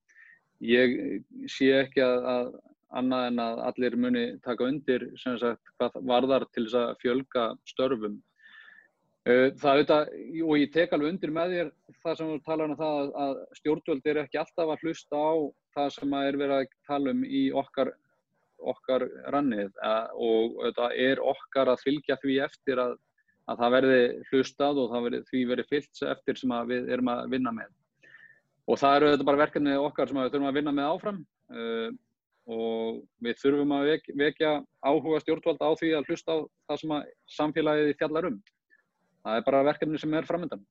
[0.63, 2.53] ég sé ekki að, að
[2.99, 7.47] annað en að allir muni taka undir sem sagt hvað varðar til þess að fjölga
[7.69, 8.21] störfum.
[9.23, 11.69] Það auðvitað, og ég tek alveg undir með þér
[12.03, 15.33] það sem við talaðum um það að stjórnvöld er ekki alltaf að hlusta á
[15.77, 17.93] það sem er verið að tala um í okkar,
[18.73, 22.97] okkar rannið og auðvitað er okkar að fylgja því eftir að,
[23.47, 27.55] að það verði hlustað og verði, því verði fylgt eftir sem við erum að vinna
[27.63, 27.71] með
[28.69, 31.21] og það eru þetta bara verkefni okkar sem við þurfum að vinna með áfram
[31.53, 31.89] uh,
[32.53, 36.39] og við þurfum að vek, vekja áhuga stjórnvald á því að hlusta á
[36.71, 36.95] það sem
[37.37, 38.41] samfélagið fjallar um.
[39.23, 40.65] Það er bara verkefni sem er framöndan.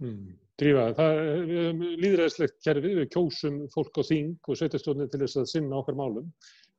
[0.00, 0.32] Hmm.
[0.60, 5.50] Drífa, það er líðræðislegt kerfi, við kjósum fólk á þing og sveitastjórnir til þess að
[5.50, 6.30] sinna okkar málum,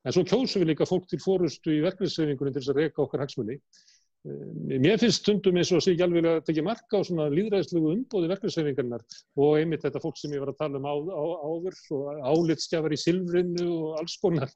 [0.01, 3.25] en svo kjósum við líka fólk til fórustu í verkefnisreifingunum til þess að reyka okkar
[3.25, 3.94] hagsmunni Eh,
[4.25, 8.29] mér finnst stundum eins og sé ekki alveg að tekja marka á svona líðræðislegu umbóði
[8.31, 9.03] verkefnishefingarnar
[9.37, 12.95] og einmitt þetta fólk sem ég var að tala um á, á, áður og álitskjafar
[12.95, 14.53] í silfrinu og alls konar,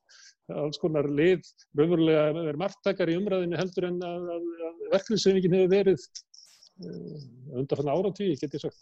[0.63, 1.45] alls konar lið,
[1.77, 7.19] raunverulega er margtakar í umræðinu heldur en að, að, að verkefnishefingin hefur verið uh,
[7.59, 8.81] undan þannig áratíði, get ég sagt.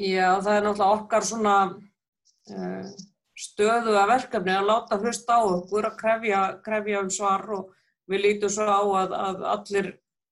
[0.00, 2.88] Já, það er náttúrulega okkar svona uh,
[3.36, 7.76] stöðu að verkefni að láta hlust á okkur að krefja, krefja um svar og
[8.10, 9.90] við lítum svo á að, að allir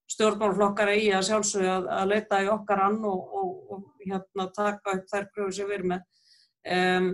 [0.09, 4.97] stjórnmálflokkar eigi að sjálfsögja að, að leita í okkar ann og, og, og hérna, taka
[4.97, 6.07] upp þær gröfu sem við erum með.
[6.69, 7.09] Um,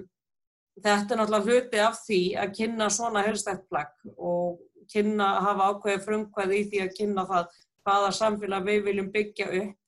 [0.83, 6.03] þetta er náttúrulega hluti af því að kynna svona helstætt plagg og kynna, hafa ákveði
[6.05, 9.81] frumkvæði í því að kynna það hvaða samfélag við viljum byggja upp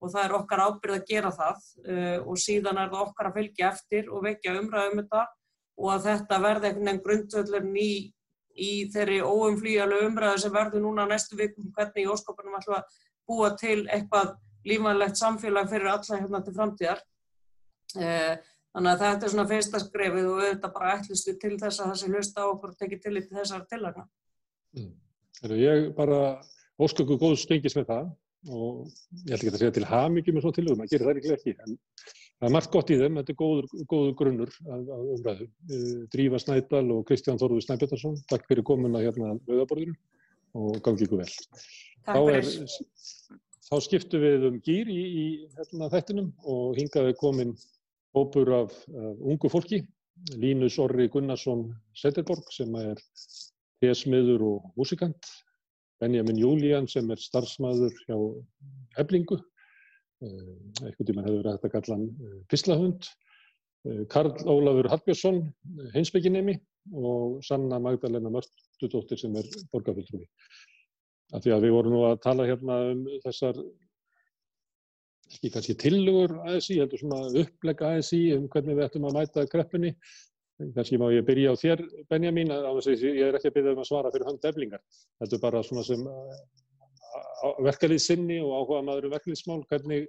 [0.00, 3.38] og það er okkar ábyrð að gera það uh, og síðan er það okkar að
[3.38, 5.24] fylgja eftir og vekja umræðum um þetta
[5.82, 7.92] og að þetta verði einhvern veginn grundvöldurinn í
[8.56, 12.96] í þeirri óumflýjalegu umræðu sem verður núna næstu vikum hvernig í óskopunum ætlum að
[13.28, 14.34] búa til eitthvað
[14.68, 17.04] lífanlegt samfélag fyrir alla hérna til framtíðar.
[17.98, 18.34] Eh,
[18.72, 21.92] þannig að þetta er svona fyrsta skrefið og auðvitað bara ætlist við til þess að
[21.92, 24.06] það sé hlusta á okkur tekið til í þessar tilhagna.
[24.78, 24.92] Mm.
[25.58, 26.20] Ég bara
[26.80, 28.10] ósköku góð stengis með það
[28.52, 28.86] og
[29.26, 31.54] ég ætla ekki að segja til hafmyggjum með svo tilhugum, það gerir það ekki ekki,
[31.62, 31.76] en
[32.42, 35.44] það er margt gott í þeim, þetta er góður, góður grunnur að, að umræðu.
[36.10, 39.94] Drífa Snædal og Kristján Þorður Snæbjörnarsson, takk fyrir komuna hérna auðaborðinu
[40.58, 41.28] og gangi ykkur vel.
[42.08, 42.50] Takk fyrir.
[42.66, 47.54] Þá, þá skiptum við um gýr í, í hérna, þættinum og hingaði komin
[48.18, 49.84] hópur af, af ungu fólki,
[50.34, 52.98] Línus Orri Gunnarsson Setterborg sem er
[53.82, 55.30] PS-miður og músikant,
[56.02, 58.18] Benjamin Júlían sem er starfsmæður hjá
[58.98, 59.51] Eblingu, eh,
[60.22, 63.10] einhvern tíma hefur verið hægt að kalla hann eh, pislahund
[63.82, 65.40] Karl Ólafur Hallbjörnsson,
[65.94, 66.54] heimsbygginemi
[66.94, 70.26] og Sanna Magdalena Mörtudóttir sem er borgarfulltrúi.
[71.34, 73.58] Af því að við vorum nú að tala hérna um þessar,
[75.32, 79.96] ekki kannski tillugur ASI, heldur svona upplegg ASI um hvernig við ættum að mæta kreppunni.
[80.76, 81.82] Kannski má ég byrja á þér,
[82.12, 84.82] Benjamin, á þess að ég er ekki að byrja um að svara fyrir hönd eflingar.
[85.18, 86.04] Þetta er bara svona sem
[87.66, 89.62] verkalið sinni og áhuga maður um verkaliðsmál.
[89.70, 90.08] Hvernig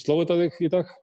[0.00, 0.94] slóðu þetta þig í dag?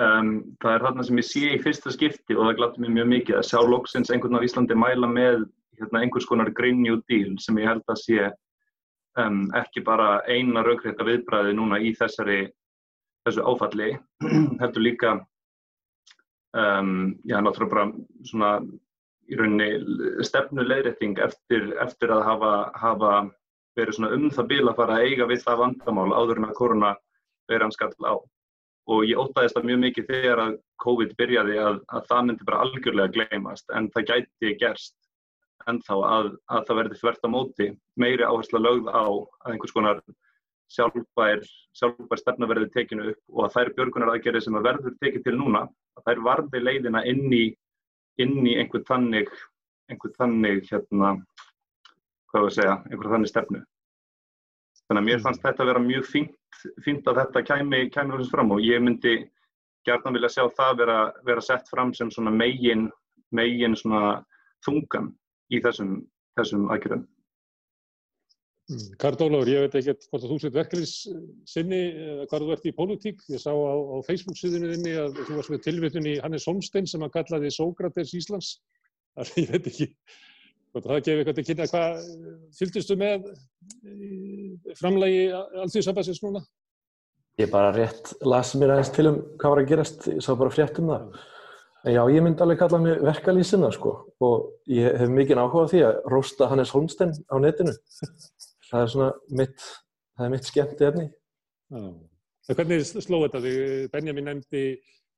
[0.00, 0.30] Um,
[0.62, 3.38] það er þarna sem ég sé í fyrsta skipti og það glattur mér mjög mikið
[3.40, 5.42] að sjá loksins einhvern á Íslandi mæla með
[5.80, 8.28] hérna, einhvers konar Green New Deal sem ég held að sé
[9.18, 12.44] um, ekki bara eina raugrætta viðbræði núna í þessari,
[13.26, 13.90] þessu áfalli,
[14.62, 15.16] heldur líka
[16.54, 16.94] um,
[17.26, 17.90] já, náttúrulega bara
[18.30, 18.54] svona
[19.30, 23.12] í rauninni stefnulegrætting eftir, eftir að hafa, hafa
[23.78, 26.56] verið svona um það bíl að fara að eiga við það vandamál áður en að
[26.58, 26.92] koruna
[27.50, 28.14] verið hans skall á.
[28.90, 32.64] Og ég ótaðist það mjög mikið þegar að COVID byrjaði að, að það myndi bara
[32.64, 34.96] algjörlega gleymast en það gæti gerst
[35.68, 37.68] ennþá að, að það verði þvert á móti
[38.00, 40.00] meiri áhersla lögð á að einhvers konar
[40.70, 41.42] sjálfbær,
[41.76, 45.36] sjálfbær stefna verði tekinu upp og að þær björgunar aðgerði sem að verður tekið til
[45.36, 45.64] núna
[45.98, 47.44] að þær varði leiðina inn í,
[48.22, 49.30] inn í einhvern þannig,
[49.90, 51.12] einhvern þannig hérna,
[52.30, 53.60] hvað var að segja, einhvern þannig stefnu.
[54.86, 58.32] Þannig að mér fannst þetta að vera mjög fínt, fínt að þetta kæmi, kæmi þessum
[58.34, 59.14] fram og ég myndi
[59.86, 62.88] gerðan vilja sjá það vera, vera sett fram sem svona megin,
[63.30, 64.20] megin svona
[64.66, 65.12] þungan
[65.54, 66.00] í þessum,
[66.38, 67.06] þessum aðgjörðum.
[69.00, 72.72] Karl Ólafur, ég veit ekki hvort að þú sett verkefnissinni eða hvað þú ert í
[72.76, 73.22] pólitík.
[73.32, 77.02] Ég sá á, á Facebook-síðunni þinni að þú varst með tilvitun í Hannes Holmstein sem
[77.06, 78.52] að kallaði Sókrates Íslands.
[79.18, 79.88] Það ég veit ekki
[80.70, 81.66] hvort það gefið eitthvað til kynna.
[81.72, 82.04] Hvað
[82.60, 83.26] fylgdistu með
[84.78, 86.44] framlægi allþjóðsambassins núna?
[87.40, 90.08] Ég bara rétt las mér aðeins til um hvað var að gerast.
[90.12, 91.10] Ég sá bara frétt um það.
[91.80, 95.70] En já, ég myndi alveg kalla mig verkalýsina sko og ég hef mikið áhuga á
[95.72, 97.72] því að rósta Hannes Holmstein á netinu
[98.70, 99.66] það er svona mitt,
[100.16, 101.06] það er mitt skemmt efni.
[101.70, 101.84] Já.
[102.50, 103.42] Hvernig sló þetta?
[103.92, 104.64] Benjamin nefndi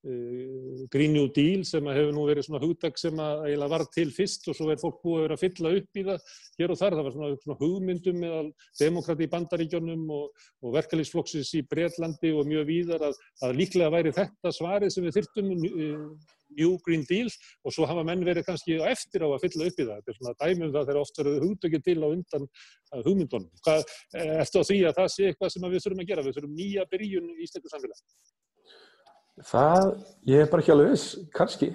[0.03, 4.49] Green New Deal sem hefur nú verið svona hugdag sem að eiginlega var til fyrst
[4.51, 6.97] og svo er fólk búið að vera að fylla upp í það hér og þar.
[6.97, 12.51] Það var svona, svona hugmyndum með demokrati í bandaríkjónum og, og verkalýsflokksins í Breitlandi og
[12.51, 16.05] mjög víðar að, að líklega væri þetta svarið sem við þyrtum uh,
[16.59, 17.31] New Green Deal
[17.63, 20.03] og svo hafa menn verið kannski eftir á að fylla upp í það.
[20.03, 22.51] Þetta er svona dæmum það þegar oft verður hugdökið til á undan
[23.07, 23.51] hugmyndunum.
[23.63, 26.27] Hvað á því að það sé eitthvað sem við þurfum að gera?
[26.27, 28.03] Við þurfum nýja byrjun í íslensku samfélag.
[29.41, 29.87] Það,
[30.29, 31.71] ég er bara ekki alveg viss, kannski.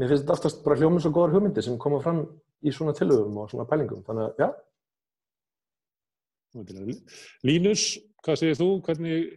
[0.00, 2.24] Mér finnst þetta aftast bara hljómið svo góðar hugmyndir sem koma fram
[2.66, 4.02] í svona tilögum og svona pælingum.
[4.06, 4.48] Þannig að, já.
[7.46, 7.84] Línus,
[8.24, 8.68] hvað segir þú?
[8.88, 9.30] Hvernig,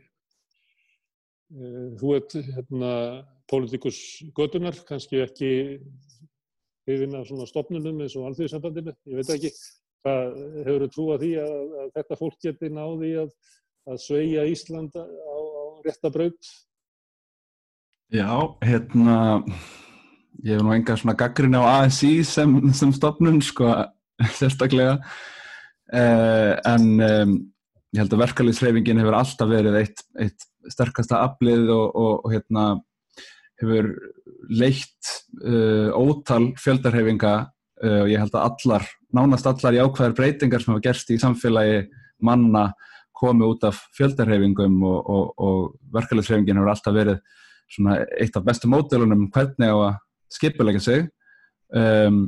[1.54, 2.92] uh, þú ert hérna
[3.52, 4.00] pólitíkus
[4.34, 5.54] gödunar, kannski ekki
[6.90, 9.54] yfirna svona stopnunum eins og alþjóðsambandinu, ég veit ekki
[10.04, 13.34] hvað hefur þú trúið því að, að þetta fólk geti náði að,
[13.88, 15.40] að sveia Ísland á, á
[15.86, 16.52] rétta braut?
[18.14, 18.30] Já,
[18.62, 19.42] hérna
[20.46, 23.72] ég hef nú enga svona gaggrinni á ASI sem, sem stopnun sko,
[24.38, 25.00] sérstaklega.
[25.94, 27.34] Eh, en um,
[27.94, 32.68] ég held að verkefliðsreifingin hefur alltaf verið eitt, eitt sterkasta aflið og, og, og hérna
[33.62, 33.90] hefur
[34.62, 40.74] leitt uh, ótal fjöldarhefinga uh, og ég held að allar, nánast allar jákvæðar breytingar sem
[40.76, 41.86] hafa gerst í samfélagi
[42.22, 42.70] manna
[43.18, 47.22] komi út af fjöldarhefingum og, og, verkefliðsrefingin hefur alltaf verið
[47.74, 50.00] svona eitt af bestu mótelunum hvernig á að
[50.34, 51.08] skipulega sig
[51.74, 52.24] um,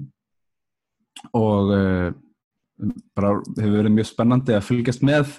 [1.33, 2.09] og uh,
[3.15, 5.37] bara hefur verið mjög spennandi að fylgjast með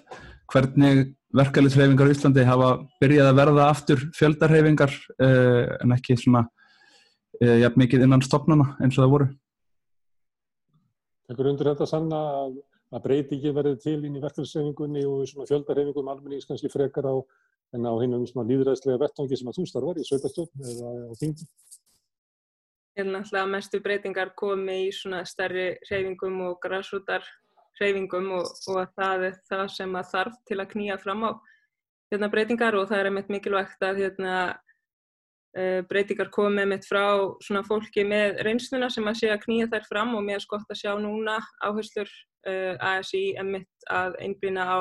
[0.53, 2.69] hvernig verkefliðsreyfingar í Íslandi hafa
[3.03, 8.97] byrjað að verða aftur fjöldarreyfingar uh, en ekki svona uh, jafn mikið innan stopnana eins
[8.97, 9.29] og það voru.
[11.27, 12.61] Ekkur undir þetta sanna að,
[12.95, 17.15] að breytingi verði til inn í verkefliðsreyfingunni og svona fjöldarreyfingum almennings kannski frekar á
[17.75, 21.47] en á hinnum svona líðræðslega vettangi sem að þú starfar í sveitastjórn eða á?
[22.97, 27.27] Ég er náttúrulega mestu breytingar komi í svona stærri reyfingum og græsrútar
[27.77, 31.31] hreyfingum og, og það er það sem að þarf til að knýja fram á
[32.13, 34.37] hérna, breytingar og það er einmitt mikilvægt að hérna,
[35.59, 37.05] uh, breytingar komi einmitt frá
[37.45, 40.73] svona fólki með reynsluna sem að sé að knýja þær fram og mér er skott
[40.73, 44.81] að sjá núna áherslur uh, ASI einmitt að einblýna á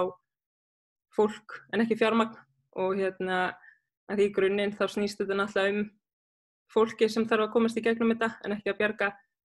[1.15, 2.44] fólk en ekki fjármagn
[2.81, 3.39] og hérna
[4.09, 5.85] að því grunninn þá snýst þetta náttúrulega um
[6.73, 9.11] fólki sem þarf að komast í gegnum þetta en ekki að bjarga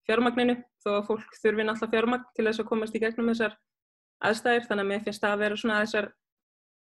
[0.07, 3.57] fjármagninu þó að fólk þurfi náttúrulega fjármagn til þess að komast í gegnum þessar
[4.27, 6.11] aðstæðir þannig að mér finnst það að vera svona þessar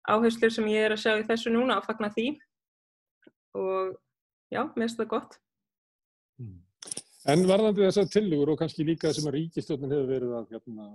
[0.05, 2.27] áherslur sem ég er að sjá í þessu núna að fagna því.
[3.59, 3.94] Og
[4.53, 5.38] já, mér finnst það gott.
[7.25, 10.88] En varðandi þessar tillugur og kannski líka sem að ríkistjónin hefur verið að hérna,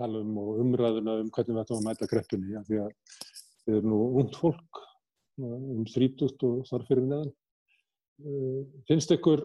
[0.00, 2.94] tala um og umræðuna um hvernig við ætlum að mæta kreppunni, ja, því að
[3.70, 4.82] við erum nú ungd fólk
[5.40, 7.30] um þrítust og þar fyrir neðan.
[8.20, 9.44] Uh, finnst ykkur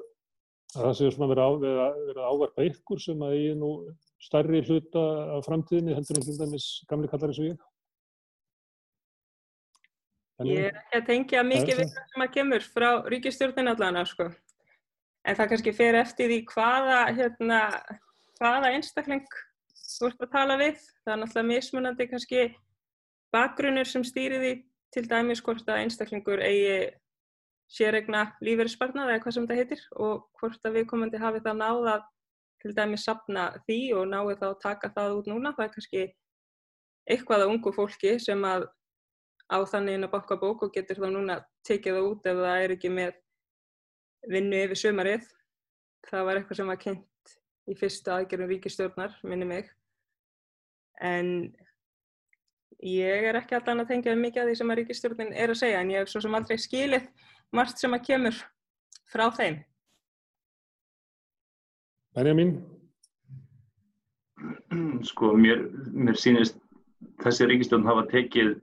[0.76, 3.70] að það verið að, vera, vera að áverpa ykkur sem að ég nú
[4.26, 5.04] stærri hluta
[5.38, 7.64] af framtíðinni heldur en hlutanmis gamli kallar eins og ég?
[10.44, 14.28] Ég er ekki að mikið við það sem að kemur frá ríkistjórnin allan sko.
[15.26, 17.60] en það kannski fer eftir því hvaða, hérna,
[18.38, 19.24] hvaða einstakling
[19.80, 20.82] þú ert að tala við.
[21.06, 22.44] Það er náttúrulega mismunandi kannski
[23.34, 24.54] bakgrunnur sem stýri því
[24.96, 26.92] til dæmis hvort að einstaklingur eigi
[27.72, 31.96] sérregna lífeyrisbarnað eða hvað sem þetta heitir og hvort að við komandi hafi það náða
[32.62, 35.54] til dæmis sapna því og náðu þá taka það út núna.
[35.58, 36.04] Það er kannski
[37.06, 38.68] eitthvað að ungu fólki sem að
[39.46, 42.64] á þannig inn að banka bók og getur þá núna tekið það út ef það
[42.64, 43.20] er ekki með
[44.32, 45.28] vinnu yfir sömarið.
[46.10, 47.36] Það var eitthvað sem var kynnt
[47.66, 49.70] í fyrsta aðgerðum ríkistjórnar, minni mig.
[51.02, 51.30] En
[52.84, 55.80] ég er ekki alltaf að tengja mikið að því sem að ríkistjórnin er að segja
[55.82, 57.08] en ég hef svo sem aldrei skilið
[57.56, 58.42] margt sem að kemur
[59.12, 59.62] frá þeim.
[62.16, 62.54] Benjamin?
[65.10, 66.60] Sko, mér, mér sýnist
[67.24, 68.56] þessi ríkistjórn hafa tekið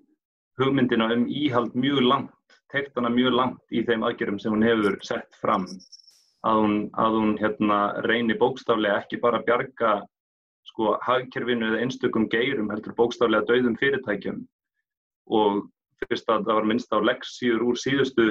[0.61, 4.98] hugmyndina um íhald mjög langt, tekt hana mjög langt í þeim aðgjörum sem hún hefur
[5.05, 5.66] sett fram.
[6.42, 9.92] Að hún, að hún hérna, reynir bókstaflega ekki bara að bjarga
[10.70, 14.42] sko, hagkerfinu eða einstökum geirum heldur bókstaflega dauðum fyrirtækjum.
[15.33, 15.62] Og
[16.03, 18.29] fyrst að það var minnst á leksíur úr síðustu,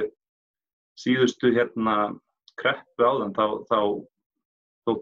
[0.98, 2.12] síðustu hérna,
[2.60, 3.78] kreppu á þann, þá, þá,
[4.84, 4.92] þá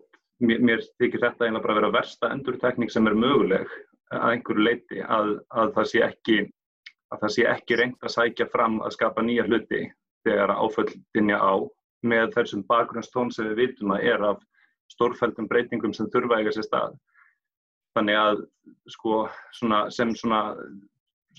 [0.46, 3.72] mér, mér þykir þetta eiginlega bara að vera versta endurtekning sem er möguleg
[4.14, 6.38] að einhverju leiti að, að það sé ekki
[7.10, 9.82] að það sé ekki reynd að sækja fram að skapa nýja hluti
[10.26, 11.54] þegar áföll dinja á
[12.06, 14.44] með þessum bakgrunnstón sem við vitum að er af
[14.94, 16.94] stórfældum breytingum sem þurfa eiga sér stað.
[17.96, 18.42] Þannig að
[18.92, 19.22] sko,
[19.56, 20.42] svona, sem svona,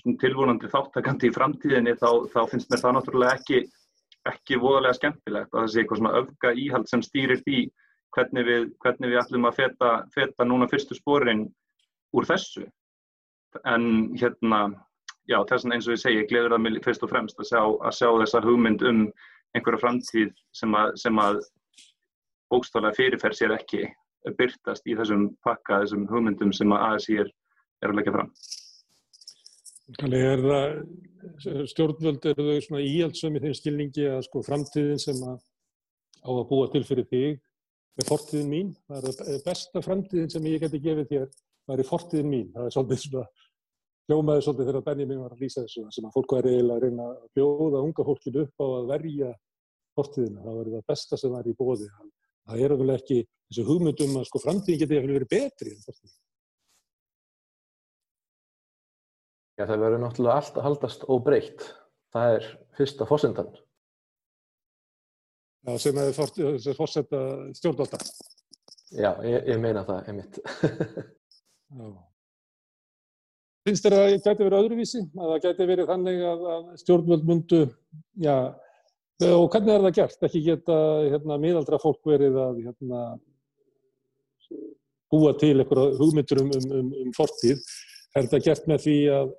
[0.02, 3.62] svona tilvonandi þáttakandi í framtíðinni þá, þá finnst mér það náttúrulega ekki,
[4.28, 7.64] ekki voðalega skemmtilegt að það sé eitthvað svona öfga íhald sem stýrir því
[8.12, 11.46] hvernig við, hvernig við ætlum að feta, feta núna fyrstu spórin
[12.12, 12.66] úr þessu.
[13.68, 13.86] En
[14.20, 14.62] hérna
[15.28, 17.62] já, þess vegna eins og ég segi, gleður það mig fyrst og fremst að sjá,
[17.62, 19.02] að sjá þessa hugmynd um
[19.56, 21.40] einhverja framtíð sem að, sem að
[22.52, 23.86] bókstálega fyrirferð sér ekki
[24.38, 27.30] byrtast í þessum pakka, þessum hugmyndum sem að ASI er,
[27.82, 28.34] er að leggja fram.
[29.98, 30.76] Þannig er það,
[31.72, 35.40] stjórnvöld eru þau svona íhaldsum í þeim skilningi að sko framtíðin sem að
[36.22, 37.40] á að búa til fyrir þig
[37.98, 38.74] er fortíðin mín.
[38.88, 41.26] Það er besta framtíðin sem ég geti gefið þér,
[41.66, 42.48] það er fortíðin mín.
[42.54, 43.26] Það er svolítið svona
[44.08, 47.08] hljómaði svolítið þegar Benjamin var að lýsa þessu sem að fólk væri eiginlega að reyna
[47.10, 49.30] að bjóða unga fólkinu upp á að verja
[49.98, 50.42] fortíðina.
[50.46, 51.88] Það var það besta sem var í bóði.
[52.42, 53.20] Það er alveg ekki
[53.52, 56.18] þessu hugmyndum að sko framtíðin geti verið betri en fortíðin.
[59.60, 61.66] Já, það verður náttúrulega allt að haldast óbreytt.
[62.12, 62.46] Það er
[62.78, 63.50] fyrsta fórsendan.
[65.62, 67.20] Já, sem er fórsenda
[67.54, 68.00] stjórnvalda.
[68.92, 70.40] Já, ég, ég meina það, einmitt.
[71.78, 71.92] Já.
[73.62, 75.00] Finnst þér að það gæti verið öðruvísi?
[75.14, 77.60] Að það gæti verið þannig að, að stjórnvöld mundu,
[78.18, 78.34] já,
[79.28, 80.24] og hvernig er það gert?
[80.26, 83.04] Ekki geta hérna, miðaldra fólk verið að hérna,
[85.12, 87.62] búa til einhverja hugmyndur um, um, um, um fortíð.
[88.12, 89.32] Er þetta gert með því að,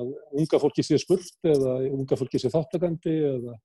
[0.00, 0.12] að
[0.42, 3.58] unga fólki sé spurt eða unga fólki sé þáttakandi eða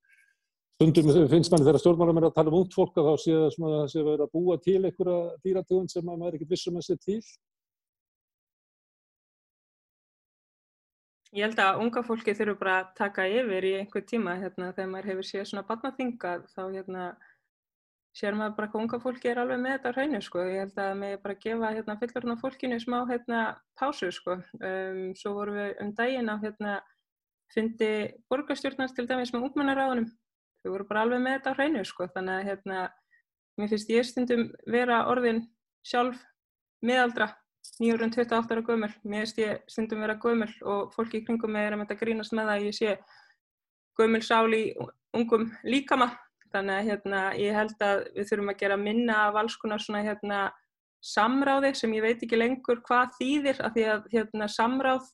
[0.77, 3.73] stundum finnst manni þegar stjórnmálum er að tala um ungt fólk að þá sé það
[3.79, 7.19] að sé verið að búa til einhverja dýrategund sem maður ekkert vissum að sé til?
[11.33, 14.89] Ég held að unga fólki þurfu bara að taka yfir í einhver tíma hérna þegar
[14.91, 17.05] maður hefur séð svona barnaþinga þá hérna
[18.13, 20.41] sér maður bara hvað unga fólki er alveg með þetta hreinu sko.
[20.45, 23.43] Ég held að mig bara gefa hérna fullorðna fólkinu smá hérna
[23.79, 24.37] pásu sko.
[24.61, 26.75] Um, svo vorum við um daginn á hérna
[27.53, 27.93] fyndi
[28.29, 30.11] borgarstjórnars til dæmis með ungmennaráðunum.
[30.63, 32.09] Þau voru bara alveg með þetta hreinu sko.
[32.13, 32.83] Þannig að hérna
[33.57, 35.43] mér finnst ég stundum vera orðin
[35.85, 36.21] sjálf
[36.85, 37.31] miðaldra
[37.79, 41.75] 928 ára gömul, mér finnst ég stundum vera gömul og fólki í kringum mig er
[41.77, 42.97] að að grínast með að ég sé
[43.97, 44.63] gömul sál í
[45.13, 46.09] ungum líkama
[46.53, 50.03] þannig að hérna, ég held að við þurfum að gera minna af alls konar svona
[50.05, 50.43] hérna,
[51.03, 55.09] samráði sem ég veit ekki lengur hvað þýðir af því að hérna, samráð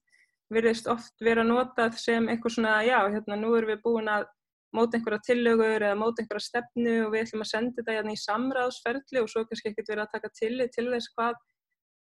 [0.53, 4.27] verðist oft vera notað sem eitthvað svona já, hérna nú erum við búin að
[4.75, 8.21] móta einhverja tillögur eða móta einhverja stefnu og við ætlum að senda þetta hérna í
[8.21, 11.39] samráðsferðli og svo kannski ekkert verið að taka tillit til þess hvað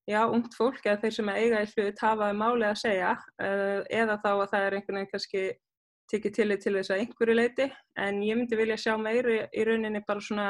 [0.09, 4.17] já, ungt fólk eða þeir sem eiga í hlut hafa máli að segja uh, eða
[4.23, 5.43] þá að það er einhvern veginn kannski
[6.11, 7.67] tekið tillit til þess að einhverju leiti
[7.99, 10.49] en ég myndi vilja sjá meiri í rauninni bara svona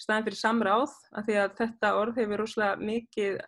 [0.00, 3.38] staðin fyrir samráð af því að þetta orð hefur rúslega mikið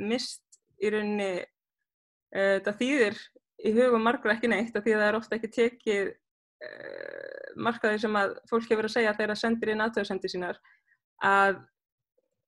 [0.00, 3.20] mist í rauninni uh, þetta þýðir
[3.60, 8.04] í hugum margra ekki neitt af því að það er ofta ekki tekið uh, markaði
[8.04, 10.62] sem að fólk hefur að segja þegar það sendir inn aðtöðsendir sínar
[11.26, 11.60] að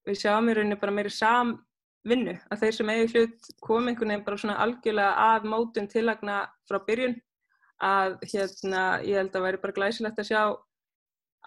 [0.09, 4.25] við sjáum í rauninni bara meiri samvinnu að þeir sem eigi hlut kom einhvern veginn
[4.27, 7.21] bara svona algjörlega að mótun tillagna frá byrjun
[7.83, 10.43] að hérna ég held að væri bara glæsilegt að sjá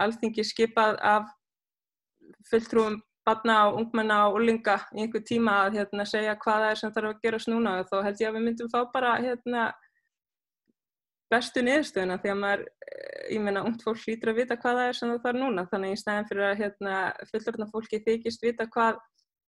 [0.03, 1.29] alþingi skipað af
[2.49, 6.81] fulltrúum barna og ungmenna og úrlinga í einhver tíma að hérna segja hvað það er
[6.81, 9.63] sem þarf að gera snúna og þá held ég að við myndum fá bara hérna
[11.33, 12.63] bestu niðurstöðuna því að maður,
[13.33, 15.65] ég meina, ungt fólk hlýtur að vita hvað það er sem það þarf núna.
[15.71, 16.97] Þannig í stæðin fyrir að hérna
[17.31, 18.99] fullorðna fólki þykist vita hvað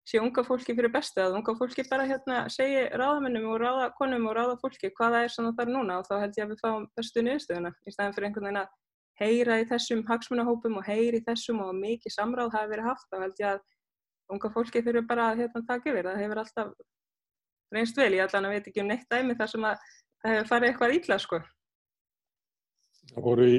[0.06, 4.36] sé unga fólki fyrir bestu að unga fólki bara hérna segi ráðamennum og ráðakonum og
[4.38, 6.90] ráðafólki hvað það er sem það þarf núna og þá held ég að við fáum
[6.98, 8.74] bestu niðurstöðuna í staðin fyrir einhvern veginn að
[9.22, 13.18] heyra í þessum hagsmunahópum og heyri í þessum og mikið samráð hafi verið haft þá
[13.24, 13.64] held ég að
[14.36, 16.72] unga fólki fyrir bara að hérna taka yfir það hefur alltaf
[17.74, 19.86] reynst vel, ég allan að veit ekki um neitt dæmi þar sem að
[20.22, 21.42] það hefur farið eitthvað ítla sko.
[23.14, 23.58] Það voru í,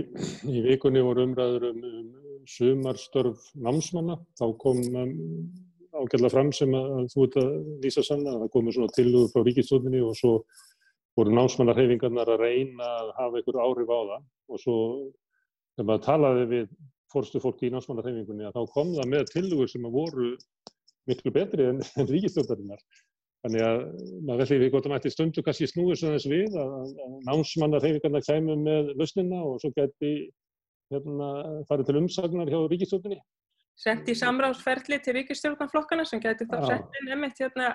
[0.50, 5.14] í vikunni voru umræður um, um sumarstörf námsmanna, þá kom um,
[6.00, 7.52] ágjörlega fram sem að þú ert að
[7.84, 8.36] lýsa sanna.
[8.42, 10.32] Það komur svona tilúður frá ríkistofninni og svo
[11.16, 14.20] voru námsmannarhefingarnar að reyna að hafa einhver áhrif á það
[14.52, 14.76] og svo
[15.76, 16.70] þegar maður talaði við
[17.12, 20.30] fórstu fólki í námsmannarhefingunni að þá kom það með tilúður sem að voru
[21.08, 22.82] miklu betri en, en ríkistofnarinnar.
[23.46, 23.80] Þannig að
[24.26, 26.74] maður veldi við gott að mætti stundu kannski snúið svona þess við að,
[27.04, 30.12] að námsmannarhefingarnar kæmu með lausnina og svo geti
[30.92, 31.28] hérna,
[31.68, 33.20] farið til umsagnar hjá ríkistofninni
[33.76, 37.74] sett í samráðsferðli til ríkistjórnarflokkana sem getur þá sett inn emitt hérna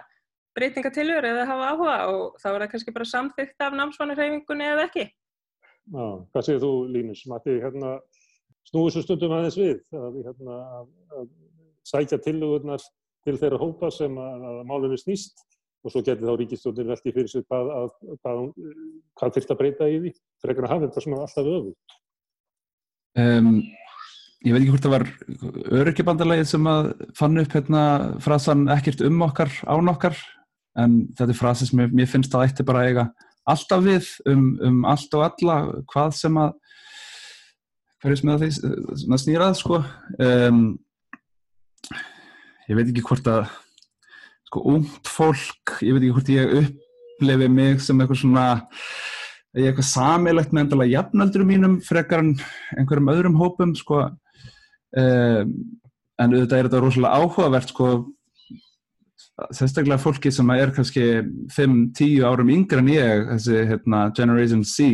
[0.58, 5.06] breytingatilur eða hafa áhuga og þá er það kannski bara samþygt af námsvannarhefingunni eða ekki.
[5.92, 7.22] Já, hvað segir þú Línus?
[7.30, 7.94] Matti, hérna,
[8.70, 10.58] snúið svo stundum aðeins við að, hérna,
[11.20, 11.30] að
[11.88, 12.84] sækja tilugurnar
[13.26, 15.46] til þeirra hópa sem að, að málunni snýst
[15.82, 18.44] og svo getur þá ríkistjórnir veldi fyrir sig hvað, að, hvað,
[19.18, 20.14] hvað þurft að breyta í því.
[20.42, 21.96] Það er ekki að hafa þetta svona alltaf öfut.
[23.22, 23.50] Um,
[24.42, 25.08] ég veit ekki hvort það var
[25.82, 27.84] öryggjabandalagið sem að fann upp hérna
[28.26, 30.18] frasan ekkert um okkar án okkar
[30.82, 33.06] en þetta er frasi sem ég, mér finnst að ætti bara eiga
[33.50, 35.58] alltaf við um, um allt og alla
[35.92, 36.58] hvað sem að
[38.02, 39.78] hverju sem að því snýrað sko.
[40.18, 40.62] Um,
[42.66, 43.44] ég veit ekki hvort að
[44.50, 48.48] sko ungt fólk ég veit ekki hvort ég upplefi mig sem eitthvað svona
[49.54, 52.34] ég er eitthvað samilegt með endala jafnaldurum mínum frekar en
[52.80, 54.08] einhverjum öðrum hópum sko
[54.98, 55.54] um,
[56.22, 57.92] en auðvitað er þetta rosalega áhugavert sko
[59.56, 61.06] sérstaklega fólki sem er kannski
[61.56, 64.88] 5-10 árum yngre en ég þessi hérna, Generation C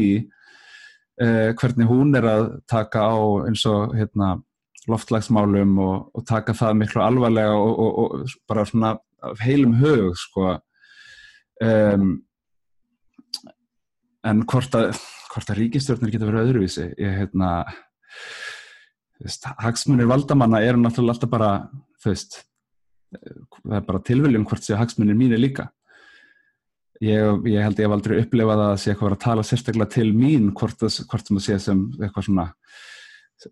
[1.22, 3.18] uh, hvernig hún er að taka á
[3.48, 4.38] eins og hérna,
[4.88, 8.94] loftlagsmálum og, og taka það miklu alvarlega og, og, og bara svona
[9.42, 10.54] heilum hug sko.
[11.60, 12.22] Um,
[14.28, 14.92] en hvort að,
[15.34, 17.52] hvort að ríkistjórnir getur verið öðruvísi ég hérna
[19.64, 21.52] hagsmunir valdamanna eru náttúrulega alltaf bara
[22.02, 22.38] þú veist
[23.12, 25.70] það er bara tilviljum hvort sé hagsmunir mínu líka.
[27.04, 30.50] Ég, ég held ég hef aldrei upplefað að sé eitthvað að tala sérstaklega til mín
[30.58, 32.48] hvort það sé sem eitthvað svona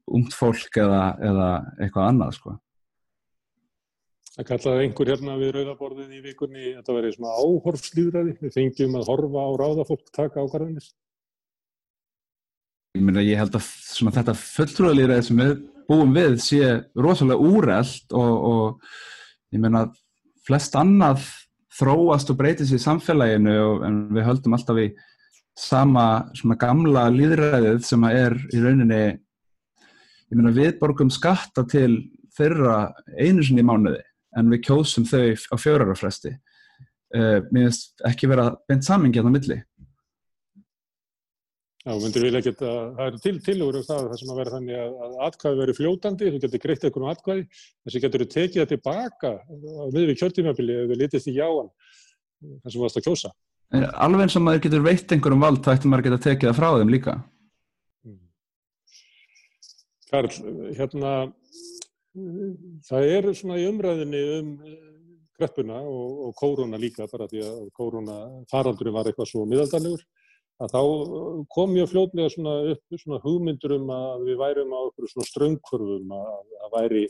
[0.10, 2.56] ungt fólk eða, eða eitthvað annað sko.
[4.36, 9.12] Það kallaði einhver hérna við rauðaborðið í vikunni, þetta verið svona áhorfslýðræði, við fengjum að
[9.12, 10.90] horfa á ráðafólk taka ákvarðanir
[12.96, 13.66] Ég, myna, ég held að
[14.16, 15.56] þetta fulltrúðalýræði sem við
[15.90, 19.82] búum við sé rosalega úreld og, og ég meina
[20.48, 21.26] flest annað
[21.76, 24.88] þróast og breytist í samfélaginu og, en við höldum alltaf í
[25.60, 26.06] sama
[26.40, 31.98] svona gamla líðræðið sem er í rauninni ég meina við borgum skatta til
[32.36, 34.04] þeirra einu sinni í mánuði
[34.40, 39.36] en við kjósum þau á fjörarafresti uh, mér finnst ekki vera beint samingi á það
[39.36, 39.60] milli
[41.86, 44.54] Já, myndir við ekki að það eru til tilugur um það það sem að vera
[44.56, 47.44] þannig að, að atkvæði veri fljótandi, þú getur greitt eitthvað um atkvæði,
[47.86, 51.70] þess að getur þú tekið það tilbaka á miðvið kjörtímafili ef við litist í jáan
[52.42, 53.32] þar sem þú varst að kjósa.
[53.76, 56.58] Alveg eins og maður getur veitt einhverjum vald, þá ættum maður að geta tekið það
[56.58, 57.16] frá þeim líka.
[58.10, 58.20] Mm.
[60.10, 60.34] Karl,
[60.82, 61.14] hérna,
[62.90, 64.52] það er svona í umræðinni um
[65.38, 70.02] greppuna og, og kóruna líka, bara því að kóruna faraldurinn var eitthvað svo miðaldalegur
[70.64, 74.80] að þá uh, kom mjög fljótlega svona upp svona hugmyndur um að við værum á
[74.86, 77.06] okkur svona ströngkvörfum að það væri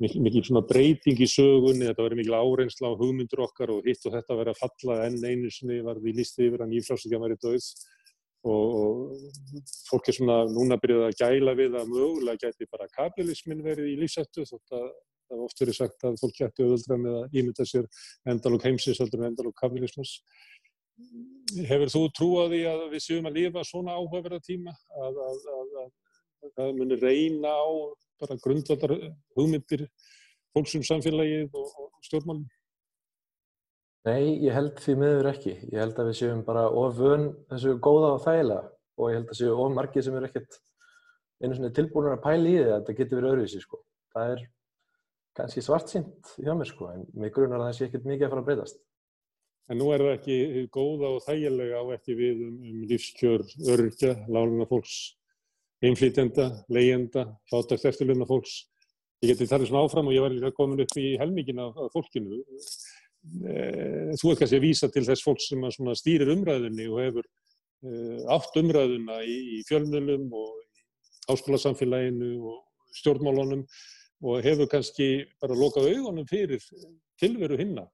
[0.00, 4.06] mikil, mikil svona breyting í sögunni, þetta verið mikil áreynsla á hugmyndur okkar og hitt
[4.06, 7.40] og þetta verið að falla enn einu sinni var við líst yfir að nýfrásugja væri
[7.42, 7.66] döð
[8.48, 13.64] og, og fólk er svona núna byrjuð að gæla við að mögulega gæti bara kapitalismin
[13.66, 14.86] verið í lífsættu þótt að
[15.30, 17.90] það var oft verið sagt að fólk gæti auðvöldra með að ímynda sér
[18.32, 20.16] endalók heimsins heldur en endalók kapitalismus.
[21.66, 25.90] Hefur þú trúið því að við séum að lifa svona áhugaverða tíma að, að, að,
[26.44, 27.68] að það muni reyna á
[28.20, 28.94] bara grundvaldar
[29.36, 29.86] hugmyndir
[30.54, 32.46] fólksum samfélagið og, og stjórnmálum?
[34.08, 35.56] Nei, ég held því miður ekki.
[35.68, 38.70] Ég held að við séum bara of vön þessu góða og þægilega
[39.00, 40.56] og ég held að séu of margið sem eru ekkert
[41.40, 43.82] einu svona tilbúinur að pæla í því að þetta getur verið öðruvísi sko.
[44.14, 44.46] Það er
[45.36, 48.32] kannski svart sínt hjá mér sko en mig grunar að það sé ekkert mikið að
[48.34, 48.80] fara að breytast.
[49.70, 54.16] En nú er það ekki góða og þægilega á ekki við um, um lífskjör, örgja,
[54.26, 54.96] láluna fólks,
[55.86, 58.64] einflýtenda, leyenda, fátakt eftirlunna fólks.
[59.22, 61.94] Ég geti talið svona áfram og ég var líka komin upp í helmingin af, af
[61.94, 62.40] fólkinu
[63.20, 65.64] Eh, þú ert kannski að vísa til þess fólk sem
[65.98, 67.26] stýrir umræðunni og hefur
[67.84, 70.84] eh, átt umræðuna í, í fjölmjölum og í
[71.28, 72.62] háskólasamfélaginu og
[72.96, 73.66] stjórnmálunum
[74.24, 75.10] og hefur kannski
[75.40, 76.64] bara lokað augunum fyrir
[77.20, 77.84] tilveru hinna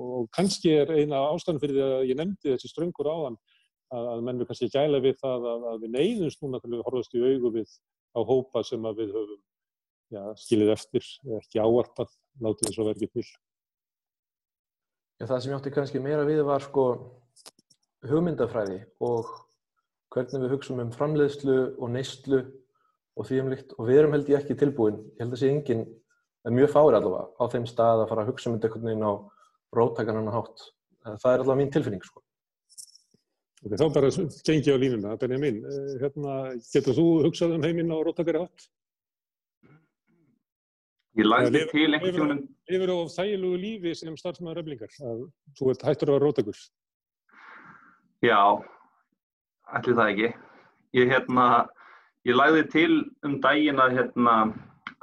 [0.00, 3.38] og kannski er eina ástæðan fyrir því að ég nefndi þessi ströngur áðan
[3.90, 6.84] að, að menn er kannski gæla við það að, að við neyðumst núna til að
[6.86, 7.76] horfast í augu við
[8.16, 9.40] á hópa sem við höfum
[10.10, 11.06] já, skilið eftir,
[11.38, 13.26] ekki áarpað, látið þess að verði til.
[15.20, 16.84] Já, það sem ég átti kannski meira við var sko
[18.08, 19.30] hugmyndafræði og
[20.10, 22.40] hvernig við hugsaum um framleiðslu og neyslu
[23.18, 25.50] og því um líkt og við erum held ég ekki tilbúin, ég held að sé
[25.52, 25.84] enginn,
[26.40, 28.88] það er mjög fári allavega á þeim stað að fara að hugsa um þetta einhvern
[28.88, 29.12] veginn á
[29.76, 30.66] róttakannan hátt.
[31.04, 32.22] Það er allavega mín tilfinning sko.
[33.60, 34.10] Ok, þá bara
[34.46, 36.36] gengi á línuna, Benjamin, eh, hérna,
[36.72, 38.68] getur þú hugsað um heiminn á róttakari hátt?
[41.18, 42.40] Ég lagði til einhvern tímanum...
[42.70, 45.24] Yfir á þægilegu lífi sem starfsmæður öflingar, að
[45.58, 46.60] þú ert hættur að vera rótakur.
[48.24, 48.40] Já,
[49.76, 50.30] ætli það ekki.
[50.96, 51.46] Ég, hérna,
[52.28, 52.92] ég lagði til
[53.28, 54.36] um daginn að, hérna,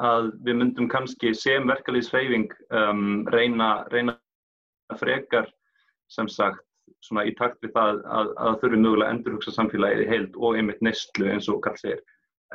[0.01, 4.17] að við myndum kannski sem verkalýsfeyfing um, reyna, reyna
[4.95, 5.49] frekar
[6.07, 6.63] sem sagt
[7.03, 10.55] svona í takt við það að það þurfi mögulega að endurhugsa samfélagið í heild og
[10.55, 11.99] einmitt neistlu eins og Karl segir.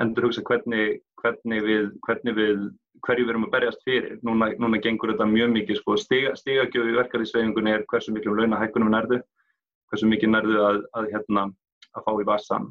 [0.01, 2.63] Endurhugsa hvernig, hvernig við, hvernig við
[3.07, 4.19] hverju við erum að berjast fyrir.
[4.27, 8.93] Núna, núna gengur þetta mjög mikið, sko, stiga, stigagjöf í verkefliðsveifingunni er hversu miklu launahækkunum
[8.95, 9.19] nærðu,
[9.91, 11.47] hversu mikið nærðu að, að, hérna,
[11.93, 12.69] að fá í vassan.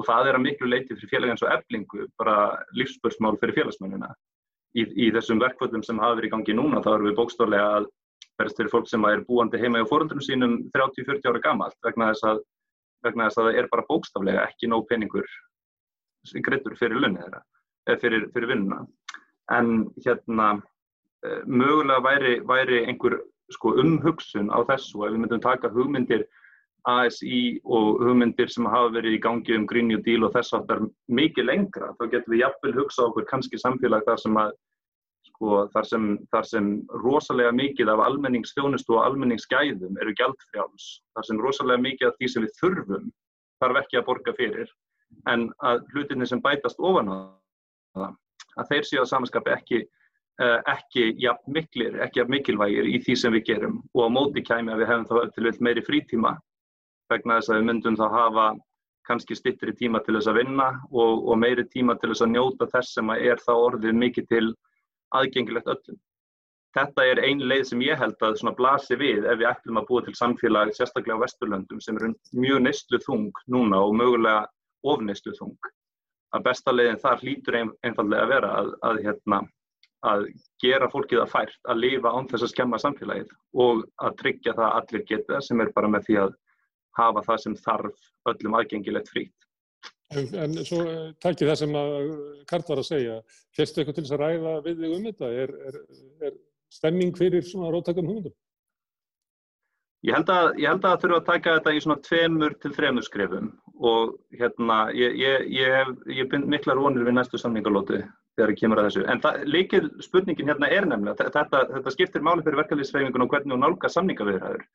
[0.00, 2.36] Og það er að miklu leiti fyrir félag eins og eflingu, bara
[2.78, 4.12] lífsbörsmál fyrir félagsmennina.
[4.72, 7.90] Í, í þessum verkvöldum sem hafa verið í gangi núna, þá erum við bókstálega að
[8.42, 12.28] berjast fyrir fólk sem er búandi heima í fórundunum sínum 30-40 ára gamalt, vegna þess
[12.28, 12.42] að,
[13.06, 15.28] vegna þess að það er bara bókstálega ekki nóg peningur
[16.46, 17.42] greittur fyrir lunni þeirra,
[17.98, 18.84] fyrir, fyrir vinnuna.
[19.50, 23.18] En hérna uh, mögulega væri, væri einhver
[23.50, 26.26] sko, umhugsun á þessu ef við myndum taka hugmyndir
[26.88, 30.82] ASI og hugmyndir sem hafa verið í gangi um Green New Deal og þess aftar
[31.08, 34.54] mikið lengra, þá getum við jafnvel hugsað okkur kannski samfélag þar sem að
[35.42, 36.66] sko, þar sem, þar sem
[37.02, 40.86] rosalega mikið af almenningsþjónustu og almenningsgæðum eru gældfrjáls,
[41.16, 43.08] þar sem rosalega mikið af því sem við þurfum
[43.62, 44.70] þarf ekki að borga fyrir
[45.30, 47.16] en að hlutinni sem bætast ofan á
[47.96, 48.14] það
[48.60, 49.82] að þeir séu að samanskapi ekki,
[50.42, 53.78] uh, ekki jafn miklir, ekki jafn mikilvægir í því sem við gerum.
[53.96, 56.34] Og á móti kæmi að við hefum þá til vilt meiri frítíma
[57.12, 58.46] vegna þess að við myndum þá hafa
[59.08, 62.68] kannski stittri tíma til þess að vinna og, og meiri tíma til þess að njóta
[62.74, 64.44] þess sem er þá orðið mikið til
[65.18, 66.00] aðgengilegt öllum.
[66.72, 70.04] Þetta er ein leið sem ég held að blasi við ef við ætlum að búa
[70.06, 74.46] til samfélag sérstaklega á Vesturlöndum sem eru mjög neistlu þung núna og mögulega
[74.82, 75.72] ofneistlu þung
[76.32, 79.40] að besta leiðin þar hlýtur ein, einfallega að vera að, að, hérna,
[80.12, 80.24] að
[80.62, 83.34] gera fólkið að fært að lifa án þess að skemma samfélagið
[83.64, 86.34] og að tryggja það að allir geta sem er bara með því að
[86.98, 89.41] hafa það sem þarf öllum aðgengilegt frít.
[90.12, 91.98] En, en svo eh, takkir það sem að
[92.50, 93.18] Karl var að segja,
[93.56, 95.78] fyrstu eitthvað til þess að ræða við þig um þetta, er, er,
[96.28, 96.38] er
[96.72, 98.34] stemming fyrir svona róttakum hugmyndum?
[100.02, 103.52] Ég held að það þurfa að taka þetta í svona tveimur til þremur skrefum
[103.86, 108.80] og hérna ég, ég, ég, ég bind miklar vonir við næstu samningalótu þegar það kemur
[108.80, 109.04] að þessu.
[109.12, 113.62] En líkil spurningin hérna er nefnilega, þetta, þetta skiptir máli fyrir verkefliðsfeyfingun og hvernig hún
[113.62, 114.66] nálga samningaviðræður.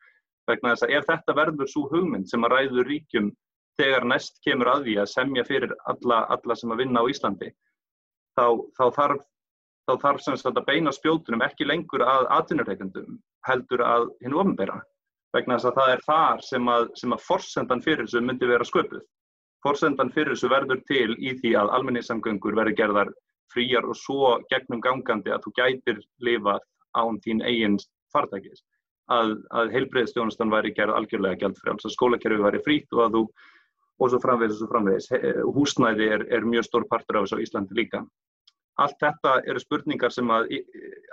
[0.47, 3.31] Vegna þess að ef þetta verður svo hugmynd sem að ræður ríkjum
[3.77, 7.49] þegar næst kemur að því að semja fyrir alla, alla sem að vinna á Íslandi,
[8.37, 8.45] þá,
[8.77, 9.25] þá þarf,
[9.87, 14.79] þá þarf sem sagt að beina spjótunum ekki lengur að atvinnureikendum heldur að hinn ofnbæra
[15.35, 18.65] vegna þess að það er þar sem að, sem að forsendan fyrir þessu myndi vera
[18.67, 19.03] sköpuð.
[19.65, 23.11] Forsendan fyrir þessu verður til í því að almenningssamgöngur verður gerðar
[23.53, 26.63] fríar og svo gegnum gangandi að þú gætir lifað
[26.97, 27.77] án þín eigin
[28.13, 28.63] fartækis
[29.11, 33.23] að, að heilbreyðstjónustan væri gerð algjörlega gjaldfrjáls, að skólakerfi væri frýtt og að þú,
[33.97, 35.09] og svo framvegis og svo framvegis,
[35.55, 38.03] húsnæði er, er mjög stór partur af þessu á Íslandi líka.
[38.77, 40.51] Allt þetta eru spurningar sem að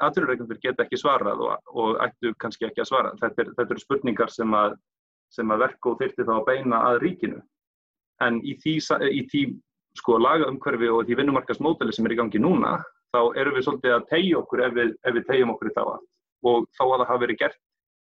[0.04, 3.12] aðrurreikundur geta ekki svarað og, og ættu kannski ekki að svara.
[3.22, 4.74] Þetta, er, þetta eru spurningar sem að,
[5.32, 7.40] sem að verku og þyrti þá að beina að ríkinu.
[8.24, 8.74] En í því,
[9.08, 9.44] í því
[9.96, 12.76] sko, lagaumhverfi og því vinnumarkasmódeli sem er í gangi núna,
[13.14, 16.06] þá erum við svolítið að tegja okkur ef við, við tegjum okkur í þá að.
[16.44, 17.60] Og þá að það hafa verið gert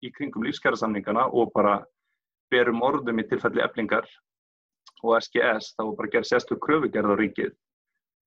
[0.05, 1.79] í kringum lífskjærasamningana og bara
[2.53, 4.05] berum orðum í tilfelli eflingar
[5.03, 7.55] og SGS, þá bara gerð sérstu kröfugerð á ríkið.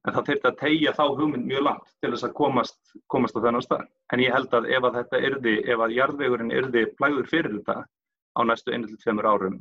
[0.08, 2.78] En það þurfti að tegja þá hugmynd mjög langt til þess að komast,
[3.12, 3.86] komast á þennan stað.
[4.14, 7.76] En ég held að ef að þetta yrði, ef að jarðvegurinn yrði plæður fyrir þetta
[7.84, 9.58] á næstu 1-2 árum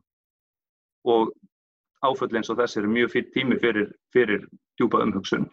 [1.09, 1.33] og
[2.05, 4.45] áföll eins og þessi eru mjög fyrir tími fyrir, fyrir
[4.79, 5.47] djúpa umhugsun,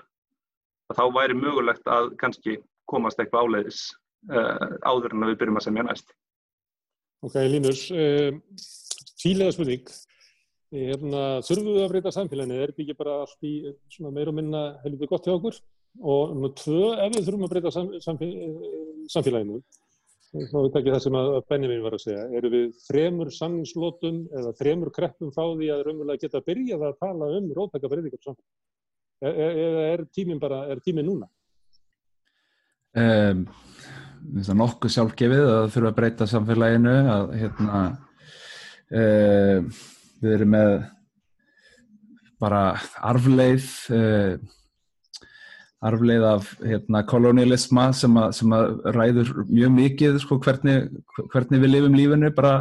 [0.95, 2.59] þá væri mögulegt að kannski
[2.91, 3.81] komast eitthvað áleiðis
[4.31, 6.13] uh, áður en við byrjum að semja næst.
[7.27, 8.43] Ok, Línus, um,
[9.19, 9.89] tílega spurning.
[10.75, 12.59] Hérna, þurfum við að breyta samfélaginu?
[12.59, 13.55] Er þetta ekki bara allt í
[14.03, 15.61] meira og minna heldur gott hjá okkur?
[16.03, 18.31] Og nú tvö, ef við þurfum að breyta sam, samfél,
[19.13, 19.61] samfélaginu,
[20.35, 24.21] þá er þetta ekki það sem að Benjamin var að segja, eru við þremur samningslótum
[24.37, 28.63] eða þremur kreppum frá því að raunverulega geta byrjað að tala um rótaka breytingar samfélaginu?
[29.23, 31.31] Eða er, er tíminn bara, er tíminn núna?
[32.97, 33.47] Um,
[34.43, 37.83] það er nokkuð sjálfgefið að það þurfa að breyta samfélaginu að hérna
[38.91, 39.85] uh,
[40.23, 40.75] við erum með
[42.43, 42.61] bara
[43.07, 44.37] arfleið uh,
[45.87, 50.89] arfleið af hérna, kolonialisma sem, a, sem að ræður mjög mikið sko, hvernig,
[51.33, 52.55] hvernig við lifum lífinu bara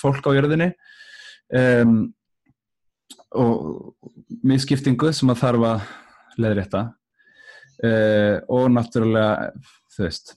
[0.00, 0.70] fólk á jörðinni.
[1.54, 2.12] Um,
[3.34, 3.96] og
[4.46, 5.90] misskiptingu sem að þarf að
[6.40, 6.84] leiðrétta.
[7.84, 9.50] Uh, og náttúrulega
[9.94, 10.36] þú veist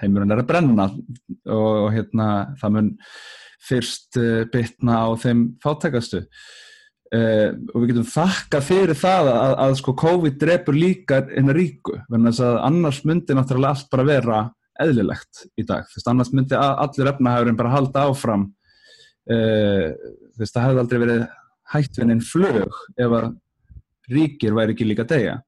[0.00, 2.28] heimurinn er að brenna og, og hérna
[2.60, 2.90] það mun
[3.68, 6.24] fyrst uh, bitna á þeim fátækastu.
[7.12, 11.98] Uh, og við getum þakka fyrir það að, að sko COVID drefur líka eina ríku,
[12.08, 14.40] þess að annars myndi náttúrulega allt bara vera
[14.80, 18.48] eðlilegt í dag, þú veist, annars myndi allir efnahægurinn bara halda áfram.
[19.28, 19.92] Uh,
[20.32, 21.24] þú veist, það hefði aldrei verið
[21.72, 23.30] hættvinnin flög ef að
[24.12, 25.38] ríkir væri ekki líka degja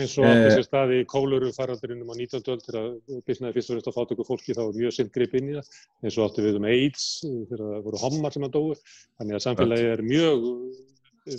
[0.00, 2.42] eins og átti sér staði í kóluru faraldurinnum á 19.
[2.54, 2.88] öll þegar
[3.28, 5.80] bísnaði fyrst og fremst að fáta ykkur fólki þá mjög sinn grip inn í það.
[6.04, 9.44] Eins og átti við um AIDS þegar það voru hommar sem að dói þannig að
[9.46, 10.46] samfélagi er mjög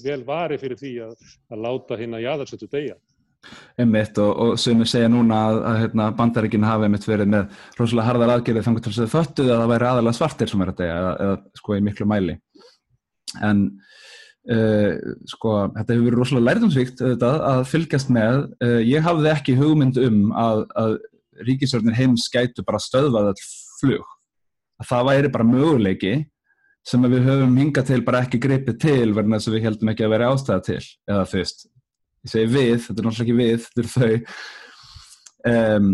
[0.05, 2.99] vel vari fyrir því að, að láta hinn að jáðarsötu degja
[3.81, 7.63] Einmitt og, og sem við segja núna að, að hérna, bandaríkinu hafi einmitt verið með
[7.79, 10.81] rosalega harðar aðgerðið þannig að það föttuð að það væri aðalega svartir sem er að
[10.81, 12.35] degja eða, eða sko í miklu mæli.
[13.47, 13.63] En
[14.41, 14.97] Uh,
[15.29, 18.47] sko, þetta hefur verið rosalega lærdomsvíkt að fylgjast með.
[18.63, 20.95] Uh, ég hafði ekki hugmynd um að, að
[21.45, 23.43] ríkisjörnir heims gætu bara stöðvað all
[23.79, 24.15] flug.
[24.81, 26.13] Að það væri bara möguleiki
[26.87, 30.05] sem við höfum hingað til bara ekki greipið til verðan þess að við heldum ekki
[30.07, 31.67] að vera ástæða til eða þú veist,
[32.25, 34.39] ég segi við þetta er náttúrulega ekki við, þetta er þau.
[35.51, 35.91] Um,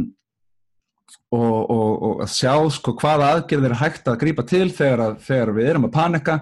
[1.36, 5.20] og, og, og að sjá sko hvaða aðgerðir er hægt að grípa til þegar, að,
[5.28, 6.38] þegar við erum að panika.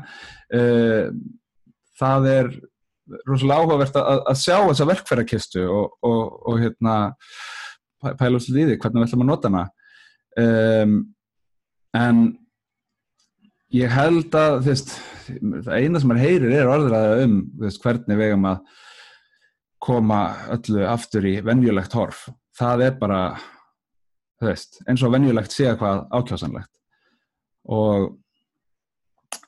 [0.53, 1.09] Uh,
[1.99, 2.49] það er
[3.27, 6.95] rosalega áhugavert að, að sjá þessa verkfærakistu og, og, og hérna
[8.19, 9.65] pæla úr því hvernig við ætlum að nota hana.
[10.35, 10.95] Um,
[11.95, 12.23] en
[13.75, 14.95] ég held að veist,
[15.27, 18.81] það eina sem er heyrir er orðræða um veist, hvernig við eigum að
[19.85, 20.19] koma
[20.55, 22.25] öllu aftur í venjulegt horf.
[22.57, 23.21] Það er bara
[24.43, 26.71] veist, eins og venjulegt sé hvað ákjásanlegt
[27.75, 28.13] og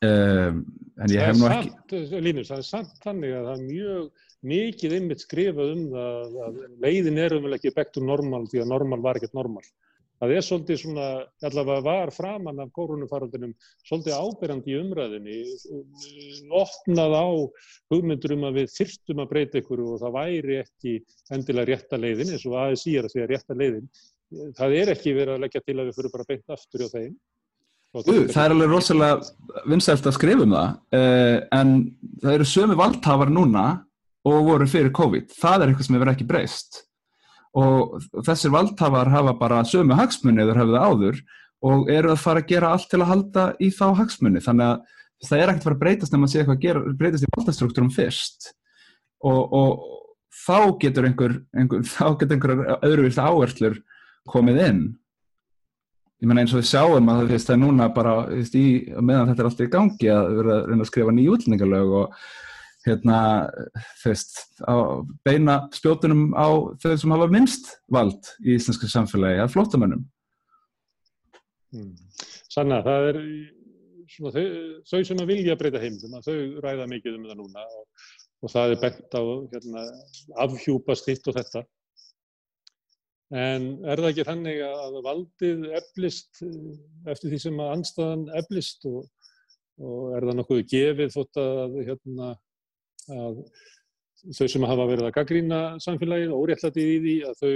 [0.05, 0.61] um,
[0.97, 4.25] en ég hef nú ekki samt, Línus, það er samt þannig að það er mjög
[4.47, 8.71] mikið ymmit skrifað um það að leiðin er umvel ekki back to normal því að
[8.73, 9.65] normal var ekkert normal.
[10.17, 11.07] Það er svolítið svona,
[11.45, 13.51] allavega var framann af kórunumfaraldinum
[13.85, 15.35] svolítið ábyrjandi í umræðinni
[16.57, 17.27] opnað á
[17.93, 20.95] hugmyndur um að við þyrftum að breyta ykkur og það væri ekki
[21.37, 23.91] endilega rétta leiðin eins og aðeins síðar að segja rétta leiðin.
[24.57, 27.13] Það er ekki verið að leggja til að við fyrir bara beint aftur á þeim
[28.05, 31.71] það er alveg rosalega vinsælt að skrifa um það uh, en
[32.23, 33.65] það eru sömu valdhafar núna
[34.27, 35.31] og voru fyrir COVID.
[35.39, 36.81] Það er eitthvað sem hefur ekki breyst.
[37.57, 41.21] Og þessir valdhafar hafa bara sömu hagsmunni eða hafa það áður
[41.67, 44.97] og eru að fara að gera allt til að halda í þá hagsmunni þannig að
[45.25, 47.31] það er ekkert að fara að breytast nema að sé eitthvað að gera, breytast í
[47.33, 48.51] valdastruktúrum fyrst.
[49.25, 49.71] Og, og
[50.45, 53.79] þá getur einhver, einhver þá getur einhver öðruvilt áherslur
[54.29, 54.81] komið inn
[56.17, 58.65] ég menna eins og við sjáum að það er núna bara í,
[58.97, 62.19] meðan þetta er alltaf í gangi að vera að reyna að skrifa nýju útlendingalög og
[62.87, 63.19] hérna,
[64.63, 64.75] á
[65.27, 66.47] beina spjótunum á
[66.81, 70.05] þau sem hafa minnst vald í íslenska samfélagi, að flótamönnum.
[71.75, 71.93] Mm.
[72.47, 73.19] Sanna, það er
[74.13, 74.45] svona, þau,
[74.87, 78.05] þau sem að vilja breyta heimildum, að þau ræða mikið um það núna og,
[78.41, 79.87] og það er bent á hérna,
[80.47, 81.65] afhjúpast hitt og þetta.
[83.35, 86.43] En er það ekki þannig að valdið eflist
[87.11, 89.01] eftir því sem að anstæðan eflist og,
[89.83, 92.29] og er það nokkuð gefið þótt að, hérna,
[93.11, 93.41] að
[94.37, 97.51] þau sem hafa verið að gaggrína samfélagið og óréttlatið í því að þau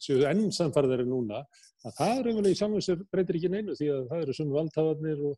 [0.00, 1.42] séu enn samfarðari núna
[1.86, 5.26] að það er umvel í samvægsir breytir ekki neinu því að það eru sömu valdhafarnir
[5.30, 5.36] og,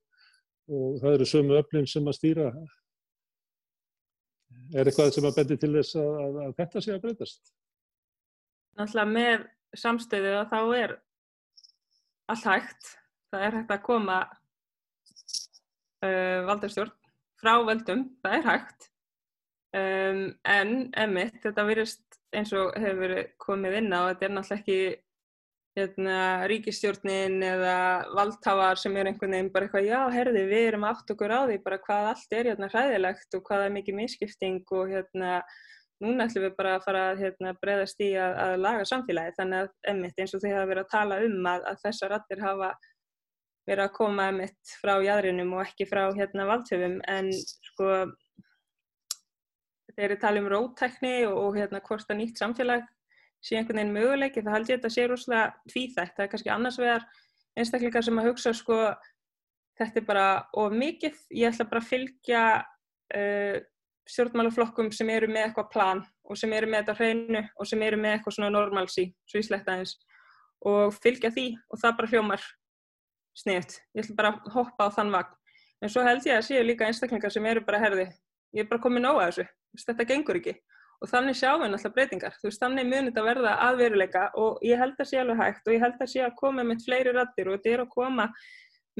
[0.74, 2.52] og það eru sömu öflin sem að stýra.
[4.72, 7.52] Er eitthvað sem að bendi til þess að, að, að þetta sé að breytast?
[8.78, 9.46] Náttúrulega með
[9.78, 10.94] samstöðu að þá er
[12.32, 12.94] allt hægt.
[13.32, 14.18] Það er hægt að koma
[16.04, 16.96] uh, valdarstjórn
[17.42, 18.88] frá veldum, það er hægt.
[19.72, 24.78] Um, en emitt, þetta virðist eins og hefur komið inn á, þetta er náttúrulega ekki
[25.78, 26.16] hérna,
[26.50, 27.76] ríkistjórnin eða
[28.12, 31.58] valdhafar sem er einhvern veginn bara eitthvað, já, herði, við erum átt okkur á því
[31.64, 35.38] bara hvað allt er hérna hræðilegt og hvað er mikið misskipting og hérna
[36.02, 39.62] núna ætlum við bara að fara að hérna, breyðast í að, að laga samfélagi þannig
[39.62, 42.70] að emitt eins og þið hafa verið að tala um að, að þessar rattir hafa
[43.70, 46.98] verið að koma emitt frá jæðrinum og ekki frá hérna valdhöfum.
[47.06, 47.90] En sko
[49.92, 52.86] þegar ég tala um rótækni og, og hérna hvort að nýtt samfélag
[53.42, 56.52] sé einhvern veginn möguleiki þá held ég að þetta sé rúslega tvíþægt það er kannski
[56.54, 57.06] annars vegar
[57.58, 58.78] einstakleikar sem að hugsa sko
[59.80, 60.26] þetta er bara
[60.62, 63.56] of mikið, ég ætla bara að fylgja uh,
[64.10, 68.00] stjórnmálaflokkum sem eru með eitthvað plan og sem eru með þetta hreinu og sem eru
[68.00, 69.94] með eitthvað svona normalsi, svo í sletta eins
[70.66, 72.44] og fylgja því og það bara hljómar
[73.38, 73.78] sniðt.
[73.96, 75.38] Ég ætla bara að hoppa á þann vagn.
[75.82, 78.06] En svo held ég að séu líka einstaklingar sem eru bara herði,
[78.54, 79.46] ég er bara komið nóga þessu,
[79.82, 80.54] þetta gengur ekki.
[81.02, 82.34] Og þannig sjáum við náttúrulega breytingar.
[82.38, 85.74] Þú veist, þannig munir þetta verða aðveruleika og ég held að sé alveg hægt og
[85.74, 88.28] ég held að sé að koma með fleiri rattir og þetta er að koma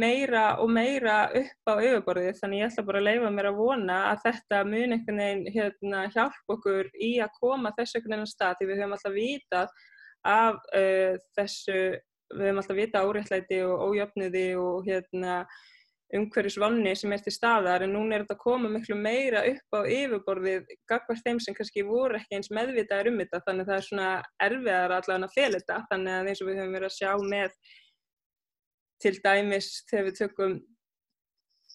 [0.01, 3.99] meira og meira upp á yfirborðið þannig ég ætla bara að leifa mér að vona
[4.11, 8.57] að þetta mun einhvern veginn hérna, hjálp okkur í að koma þessu einhvern veginn stað
[8.61, 9.77] því við höfum alltaf vitað
[10.33, 11.77] af uh, þessu,
[12.33, 15.37] við höfum alltaf vitað áréttlæti og ójöfniði og hérna,
[16.13, 19.81] umhverjusvanni sem er til staðar en núna er þetta að koma miklu meira upp á
[19.89, 23.87] yfirborðið gagvart þeim sem kannski voru ekki eins meðvitaðir um þetta þannig að það er
[23.87, 24.11] svona
[24.47, 27.57] erfiðar allavega að fel þetta þannig að eins og við höfum verið að sjá með
[29.03, 30.61] til dæmis þegar við tökum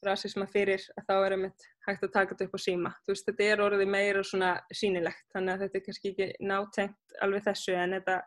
[0.06, 2.92] rasisma fyrir að þá er einmitt hægt að taka þetta upp á síma.
[3.04, 7.18] Þú veist, þetta er orðið meira svona sínilegt, þannig að þetta er kannski ekki nátengt
[7.26, 8.18] alveg þessu en þetta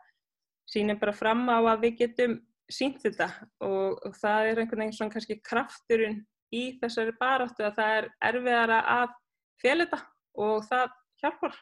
[0.71, 2.37] sínir bara fram á að við getum
[2.71, 3.27] sínt þetta
[3.67, 6.21] og, og það er einhvern veginn svona kannski krafturinn
[6.55, 9.17] í þessari baráttu að það er erfiðara að
[9.61, 10.01] fjela þetta
[10.45, 11.59] og það hjálpar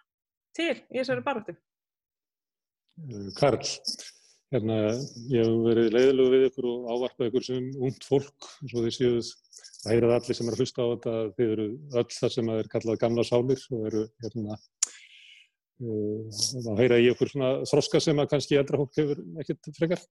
[0.57, 1.57] til í þessari baráttu.
[3.37, 3.61] Karl,
[4.50, 4.76] Hérna,
[5.30, 9.28] ég hef verið leiðilegu við ykkur og ávarpað ykkur sem ungt fólk, og því séuð
[9.86, 11.68] að heyrað allir sem er að hlusta á þetta, þið eru
[12.02, 14.58] öll það sem er kallað gamla sálir og eru hérna,
[15.86, 20.06] uh, að heyra í ykkur svona þroska sem að kannski eldra fólk hefur ekkert frekar.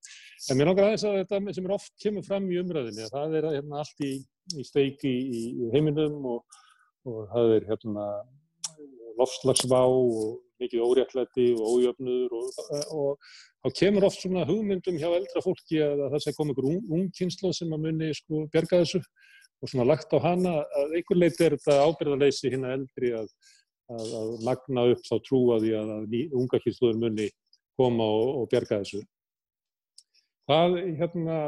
[0.46, 3.38] En mér langar aðeins að þetta sem er oft kemur fram í umræðinni, að það
[3.40, 4.14] er hérna, allt í,
[4.54, 6.60] í steiki í, í heiminum og,
[7.10, 8.10] og það er hérna,
[9.18, 12.60] lofslagsvá og mikið óréttlæti og ójöfnur og,
[12.94, 13.30] og
[13.62, 17.74] þá kemur oft svona hugmyndum hjá eldra fólki að það sé komið einhver ungkynslu sem
[17.74, 19.02] að muni sko berga þessu
[19.58, 23.30] og svona lagt á hana að einhver leiti er þetta ábyrðarleysi hérna eldri að,
[23.90, 27.30] að, að magna upp þá trúa því að, að unga kynsluður muni
[27.78, 29.02] koma og, og berga þessu.
[30.48, 31.38] Hvað hérna,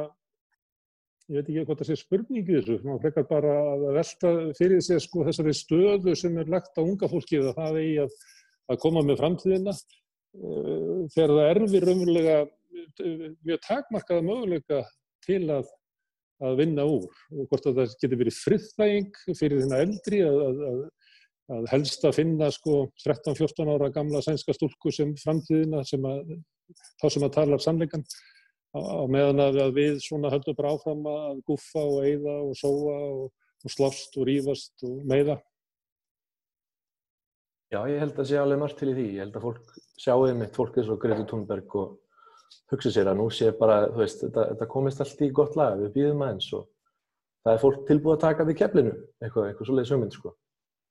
[1.31, 5.01] ég veit ekki hvort það sé spurningi þessu, maður frekar bara að velta fyrir sig
[5.07, 8.19] sko þessari stöðu sem er lagt á unga fólki að það eigi að
[8.71, 9.75] að koma með framtíðina.
[10.31, 14.81] Eh, þegar það erfir raunverulega eh, mjög takmarkaða möguleika
[15.27, 15.71] til að,
[16.47, 17.11] að vinna úr.
[17.35, 20.81] Og hvort að það getur verið friðþæging fyrir þennan eldri að, að,
[21.57, 26.37] að helst að finna sko 13-14 ára gamla sænska stúlku sem framtíðina sem að
[27.01, 28.05] þá sem að tala sannleikan
[28.71, 33.25] á meðan að við svona höldum bara áfram að guffa og eigða og sóa og,
[33.65, 35.41] og slafst og rýfast og meiða
[37.71, 39.07] Já, ég held að sé alveg margt til í því.
[39.15, 41.97] Ég held að fólk sjáu einmitt fólk eins og Greti Thunberg og
[42.73, 45.79] hugsa sér að nú sé bara, þú veist, þetta, þetta komist allt í gott lag,
[45.79, 46.65] við býðum aðeins og
[47.45, 50.35] það er fólk tilbúið að taka við keflinu, eitthvað, eitthvað svolítið sögmynd, sko.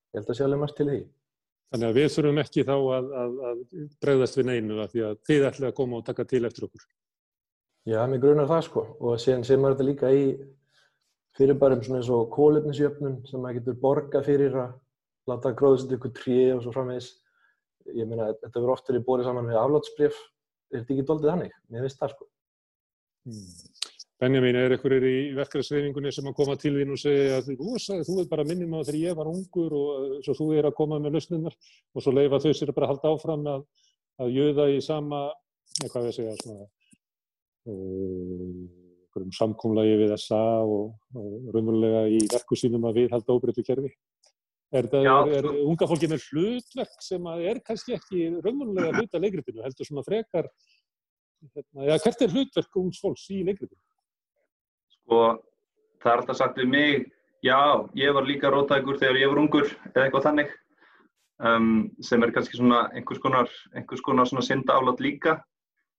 [0.09, 1.01] Ég held að sé alveg margt til í því.
[1.69, 3.63] Þannig að við þurfum ekki þá að, að, að
[4.01, 6.85] bregðast við neinu af því að þið ætlaði að koma og taka til eftir okkur.
[7.89, 8.85] Já, mér grunar það, sko.
[9.03, 10.23] Og síðan sé maður þetta líka í
[11.37, 14.73] fyrirbærum svona eins og kólefnisjöfnun sem maður getur borga fyrir að
[15.29, 17.13] láta sér ykkur trí og svo framvegis.
[17.95, 20.17] Ég meina, þetta verður oft verið bórið saman við aflátsbref
[20.69, 21.53] er þetta ekki doldið þannig?
[21.69, 22.27] Mér finnst það sko.
[24.19, 28.27] Benjamin, er einhverjir í verkefæðsreifingunni sem að koma til þín og segja að þú, er
[28.31, 31.15] bara minnum á þegar ég var ungur og uh, svo þú er að koma með
[31.15, 33.63] lausninnar og svo leifa þau sér að bara halda áfram að,
[34.19, 35.21] að jöða í sama,
[35.79, 36.67] eða hvað við segja, svona
[37.71, 43.93] um, samkómlagi við SA og, og raunverulega í verku sínum að við halda óbreytu kerfi.
[44.69, 48.25] Er, það, Já, er, er sko- unga fólki með hlutverk sem að er kannski ekki
[48.37, 50.49] raunverulega hluta leikritinu, heldur svona frekar,
[51.55, 53.81] hérna, eða hvert er hlutverk ungs fólks í leikritinu?
[54.93, 55.21] Sko,
[56.03, 57.07] það er alltaf sagt við mig,
[57.41, 57.57] já,
[57.97, 60.53] ég var líka rótækur þegar ég var ungur eða eitthvað þannig
[61.49, 61.73] um,
[62.05, 65.39] sem er kannski svona einhvers konar, einhvers konar svona synda álat líka.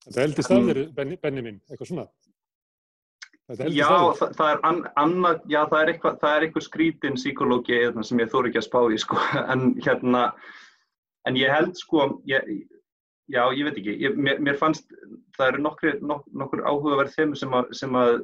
[0.07, 2.07] Þetta eldist af þér, Benni, Benni minn, eitthvað svona?
[3.51, 7.79] Já, það, það er an, annað, já, það er eitthvað, það er eitthvað skrítin psykológi
[7.81, 9.19] hérna, sem ég þór ekki að spá í, sko,
[9.55, 10.21] en hérna,
[11.27, 12.47] en ég held, sko, ég,
[13.33, 14.87] já, ég veit ekki, ég, mér, mér fannst,
[15.39, 18.15] það eru nokkri, nok, nokkur áhugaverð þeim sem að, sem að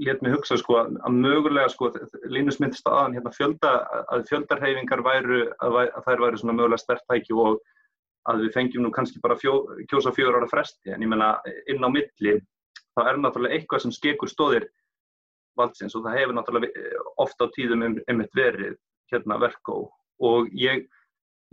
[0.00, 1.90] lét mig hugsa, sko, að mögulega, sko,
[2.28, 3.74] Linus myndist á aðan, hérna, fjölda,
[4.12, 7.60] að fjöldarhefingar væru, að, að þær væru svona mögulega stert tæki og
[8.28, 11.34] að við fengjum nú kannski bara fjó, kjósa fjögur ára fresti, en ég menna,
[11.72, 12.40] inn á milli,
[12.96, 14.68] þá er náttúrulega eitthvað sem skekur stóðir
[15.58, 18.76] valdsins og það hefur náttúrulega vi- oft á tíðum um, einmitt verið
[19.12, 19.76] hérna verkó.
[20.20, 20.84] Og ég,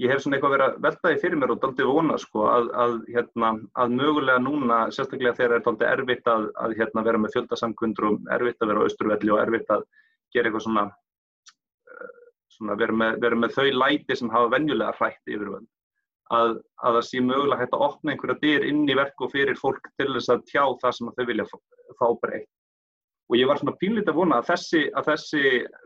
[0.01, 2.97] ég hef svona eitthvað verið að veltaði fyrir mér og daldið vona sko að, að,
[3.15, 8.09] hérna, að mögulega núna, sérstaklega þegar er daldið erfitt að, að hérna, vera með fjöldasamkundur
[8.11, 9.87] og erfitt að vera á austurvelli og erfitt að
[10.35, 10.85] gera eitthvað svona,
[11.87, 12.13] eh,
[12.57, 15.67] svona vera, með, vera með þau læti sem hafa venjulega hrætt yfirvöld
[16.33, 19.59] að, að það sé mögulega hægt að opna einhverja dyr inn í verk og fyrir
[19.59, 22.49] fólk til þess að tjá það sem þau vilja fá, breytt.
[23.27, 25.41] Og ég var svona pínlítið að vona að þessi, að þessi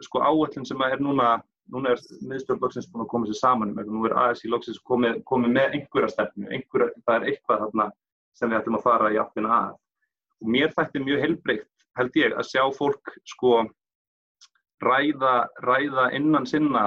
[0.06, 1.30] sko, áætlun sem er núna,
[1.74, 5.24] núna er miðstjórn loksins búin að koma sér saman um, nú er ASI loksins komið,
[5.30, 7.88] komið með einhverja stefnu, einhverja, það er eitthvað þarna
[8.38, 9.80] sem við ætlum að fara í áttina að.
[10.42, 13.56] Og mér þætti mjög heilbreykt, held ég, að sjá fólk sko
[14.82, 15.36] ræða,
[15.66, 16.86] ræða innan sinna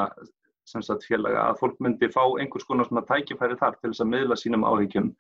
[0.68, 4.38] sagt félaga að fólk myndi fá einhvers konar svona tækifæri þar til þess að miðla
[4.40, 5.10] sínum áhyggjum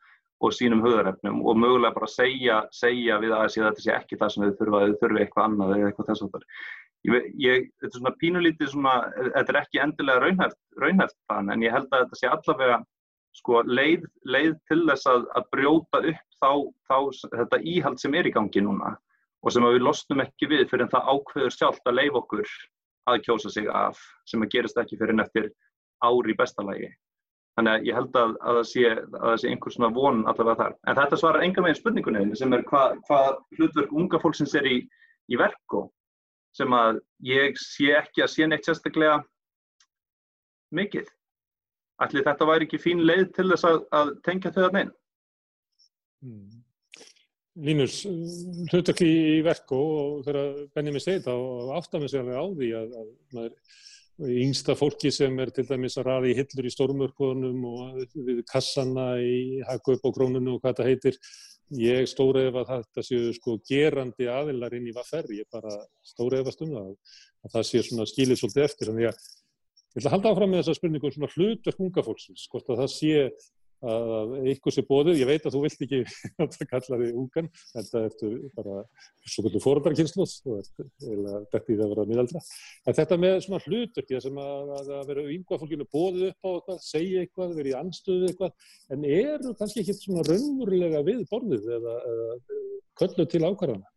[0.44, 4.44] og sínum höðarefnum og mögulega bara segja, segja við að þetta sé ekki það sem
[4.44, 6.48] þau þurfa, þau þurfi eitthvað annað eða eitthvað þess að það.
[7.04, 8.94] Ég, ég, þetta er svona pínulítið svona,
[9.36, 12.78] þetta er ekki endilega raunhæft, raunhæft plan en ég held að þetta sé allavega
[13.34, 16.52] sko leið, leið til þess að, að brjóta upp þá,
[16.88, 16.98] þá
[17.42, 18.94] þetta íhald sem er í gangi núna
[19.44, 22.48] og sem við losnum ekki við fyrir en það ákveður sjálft að leif okkur
[23.10, 25.50] að kjósa sig af sem að gerist ekki fyrir eftir
[26.04, 26.90] ári bestalagi.
[27.54, 28.94] Þannig að ég held að, að, það, sé,
[29.40, 30.72] sé einhvers svona von allavega þar.
[30.90, 33.20] En þetta svarar enga meginn spurningunni sem er hvað hva
[33.58, 34.80] hlutverk unga fólksins er í,
[35.30, 35.84] í verku
[36.54, 39.20] sem að ég sé ekki að sé neitt sérstaklega
[40.74, 41.06] mikið.
[42.02, 44.92] Ætli þetta væri ekki fín leið til þess að, að tengja þau að neinn?
[46.24, 46.63] Mm.
[47.54, 48.00] Línus,
[48.72, 51.34] hlutakli í verku og þegar Benjamin segir þá
[51.76, 55.96] áttar mér sér alveg á því að, að maður yngsta fólki sem er til dæmis
[55.98, 60.74] að raði hillur í stórmörkunum og við kassana í haku upp á krónunum og hvað
[60.74, 61.18] þetta heitir
[61.78, 65.72] ég stóraðið að þetta séu sko gerandi aðilar inn í vaffer ég bara
[66.06, 68.90] stóraðið að stumna að það sé svona skilið svolítið eftir.
[68.90, 69.18] Þannig að
[69.94, 72.82] ég ætla að halda áfram með þessa spurningu um svona hlutverk unga fólksins, hvort að
[72.82, 73.14] það sé
[73.92, 76.00] að eitthvað sé bóðið, ég veit að þú vilt ekki
[76.42, 78.76] að það kalla þig ungan, þetta ertu bara
[79.22, 80.68] svo kvöldu fóröldarkynsluð og
[81.14, 82.44] eða þetta í það að vera miðaldra.
[82.84, 86.84] En þetta með svona hlutverki sem að, að, vera yngva fólkinu bóðið upp á eitthvað,
[86.84, 91.98] segja eitthvað, vera í anstöðu eitthvað, en eru kannski ekki svona raunverulega við borðið eða,
[92.12, 92.30] eða
[93.00, 93.90] köllu til ákvarðana?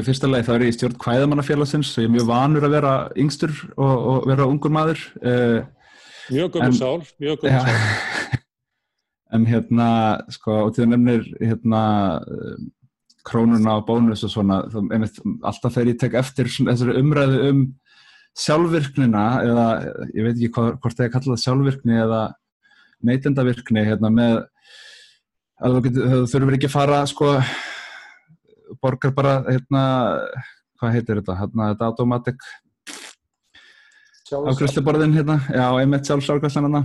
[0.00, 3.52] Fyrsta lagi þá er ég í stjórn kvæðamannafélagsins ég er mjög vanur að vera yngstur
[3.74, 5.02] og, og vera ungur maður.
[6.32, 8.38] Mjög gömur sál, mjög gömur sál.
[9.32, 9.88] En hérna,
[10.32, 11.82] sko, og til það nefnir hérna
[13.26, 14.62] krónuna og bónus og svona,
[14.92, 17.62] einmitt, alltaf þegar ég tek eftir þessari umræðu um
[18.38, 19.66] sjálfvirknina eða
[20.10, 22.22] ég veit ekki hvað, hvort það er kallað sjálfvirkni eða
[23.06, 24.38] neytendavirkni hérna með
[25.62, 25.92] að þú,
[26.32, 27.34] þurfur ekki að fara sko
[28.82, 29.84] borgar bara hérna
[30.80, 32.48] hvað heitir þetta, hérna þetta automatic
[34.32, 36.84] afgriðsluborðin hérna, já, einmitt sjálfsárgræslan hérna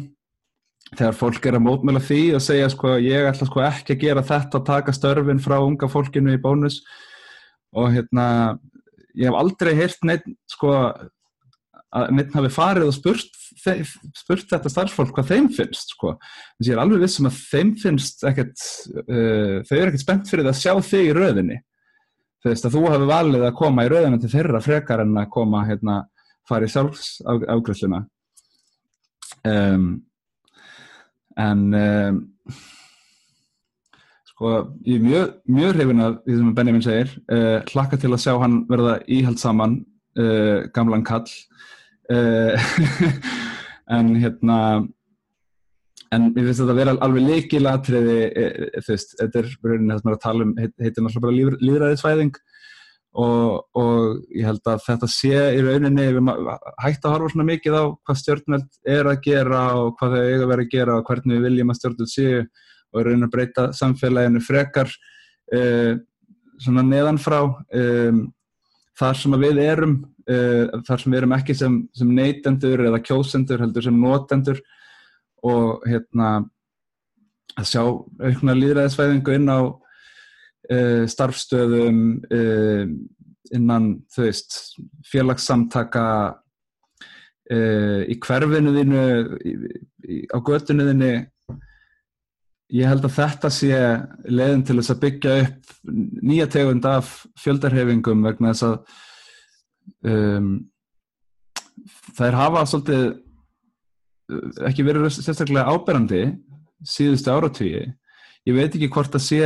[0.93, 4.23] þegar fólk er að mótmjöla því og segja sko ég ætla sko ekki að gera
[4.25, 6.79] þetta að taka störfin frá unga fólkinu í bónus.
[7.75, 8.25] Og hérna
[9.17, 10.73] ég hef aldrei heyrt neitt sko
[11.97, 16.15] að neitt hafi farið og spurt, spurt þetta starfsfólk hvað þeim finnst sko.
[16.57, 18.65] Þess að ég er alveg vissum að þeim finnst ekkert
[19.03, 21.61] uh, þau eru ekkert spennt fyrir það að sjá þig í röðinni.
[22.43, 25.31] Þú veist að þú hafi valið að koma í röðinu til þeirra frekar en að
[25.33, 26.01] koma hérna
[26.47, 28.05] farið sjálfs afgröðsluna
[29.47, 29.87] um,
[31.37, 32.19] en um,
[34.31, 34.53] sko
[34.85, 37.13] ég er mjög, mjög hrifin af því sem Benjamin segir.
[37.31, 39.79] Uh, hlakka til að sjá hann verða íhald saman
[40.19, 41.29] uh, gamlan kall.
[42.11, 42.53] Uh,
[43.97, 44.59] en hérna
[46.15, 48.19] en ég finnst þetta að vera alveg leikilatriði
[48.77, 52.37] þú veist, þetta er er að tala um, heit, heitir náttúrulega bara líðræðisvæðing
[53.17, 56.05] og, og ég held að þetta sé í rauninni
[56.83, 60.43] hægt að horfa svona mikið á hvað stjórnveld er að gera og hvað þau eiga
[60.43, 63.65] að vera að gera og hvernig við viljum að stjórnveld séu og rauninni að breyta
[63.77, 64.93] samfélaginu frekar
[65.57, 65.93] uh,
[66.61, 68.21] svona neðanfrá um,
[68.97, 69.97] þar sem við erum
[70.29, 74.61] uh, þar sem við erum ekki sem, sem neytendur eða kjósendur heldur sem notendur
[75.47, 76.37] og hérna
[77.57, 79.59] að sjá aukna líðræðisvæðingu inn á
[80.73, 82.01] uh, starfstöðum
[82.33, 82.83] uh,
[83.55, 84.59] innan þú veist
[85.07, 86.05] félagssamtaka
[87.53, 89.03] uh, í hverfinu þínu
[89.41, 89.55] í,
[90.07, 91.11] í, á göttinu þínu
[92.77, 93.75] ég held að þetta sé
[94.27, 95.77] leiðin til þess að byggja upp
[96.27, 98.75] nýja tegund af fjöldarhefingum vegna þess að
[100.11, 100.49] um,
[102.17, 103.05] þær hafa svolítið
[104.67, 106.25] ekki verið sérstaklega áberandi
[106.87, 107.85] síðustu áratvíi
[108.47, 109.41] ég veit ekki hvort að sé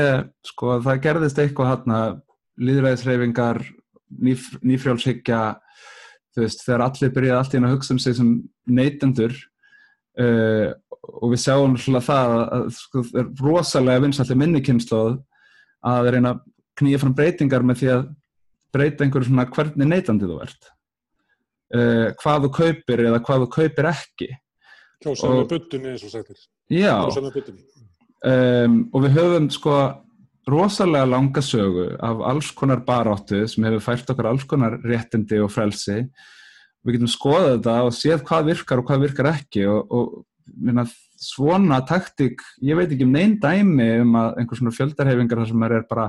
[0.45, 2.11] sko að það gerðist eitthvað hann að
[2.61, 3.61] líðræðisreifingar
[4.21, 5.41] nýf, nýfrjálfshyggja
[6.31, 8.31] þú veist þegar allir byrjaði allt í hann að hugsa um sig sem
[8.69, 9.33] neytendur
[10.21, 10.69] uh,
[11.01, 15.15] og við sjáum svona það að sko, það er rosalega vinsalli minnikynnslóð
[15.91, 16.43] að reyna að
[16.81, 18.05] knýja fram breytingar með því að
[18.71, 20.69] breyta einhverju svona hvernig neytandi þú ert
[21.75, 24.31] uh, hvað þú kaupir eða hvað þú kaupir ekki
[25.01, 26.37] Kjósa með buttunni eins og sagtir.
[26.69, 27.80] Já, Kjósa með buttunni.
[28.25, 29.75] Um, og við höfum sko
[30.49, 35.51] rosalega langa sögu af alls konar baráttu sem hefur fært okkar alls konar réttindi og
[35.53, 36.01] frelsi.
[36.81, 40.13] Við getum skoðað þetta og séð hvað virkar og hvað virkar ekki og, og
[40.57, 40.87] minna,
[41.21, 45.65] svona taktík, ég veit ekki um neinn dæmi um að einhver svona fjöldarhefingar þar sem
[45.67, 46.07] er bara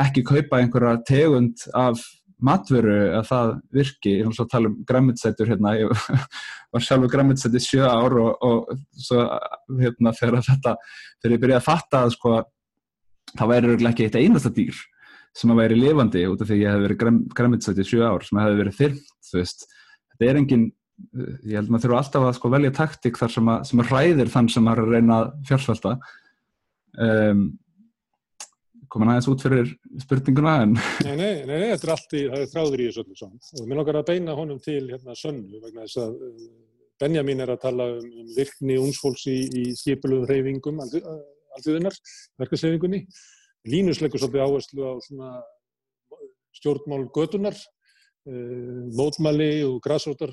[0.00, 2.00] ekki kaupa einhverja tegund af
[2.44, 6.08] matveru að það virki, ég er náttúrulega að tala um græmitsætur hérna, ég
[6.76, 9.24] var sjálfur græmitsæti sjö ár og, og svo
[9.80, 10.74] hérna þegar þetta
[11.22, 12.34] þegar ég byrjaði að fatta að sko
[13.36, 14.82] það væri ekki eitt einasta dýr
[15.36, 18.60] sem að væri lifandi út af því ég hef verið græmitsæti sjö ár sem hefði
[18.62, 19.66] verið þyrmt, þú veist.
[20.12, 20.62] Þetta er engin,
[21.44, 24.32] ég held maður þurfa alltaf að sko velja taktík þar sem að, sem að ræðir
[24.32, 25.18] þann sem að reyna
[25.48, 25.92] fjársvelta.
[26.96, 27.42] Um,
[28.96, 29.72] komin aðeins út fyrir
[30.02, 30.76] spurninguna en...
[31.04, 33.44] Nei, nei, nei, nei, þetta er allt í, það er þráður í þessu öllu saman.
[33.60, 36.18] Og mér nokkar að beina honum til hérna sönnu vegna þess að
[36.96, 41.96] Benjamin er að tala um, um virkni ungsfólks í, í skipuluðum hreyfingum alltíðunar,
[42.40, 43.04] verkasreyfingunni
[43.66, 45.30] Línus leggur svolítið áherslu á svona
[46.56, 47.56] stjórnmál götunar
[48.96, 50.32] mótmæli og græsrótar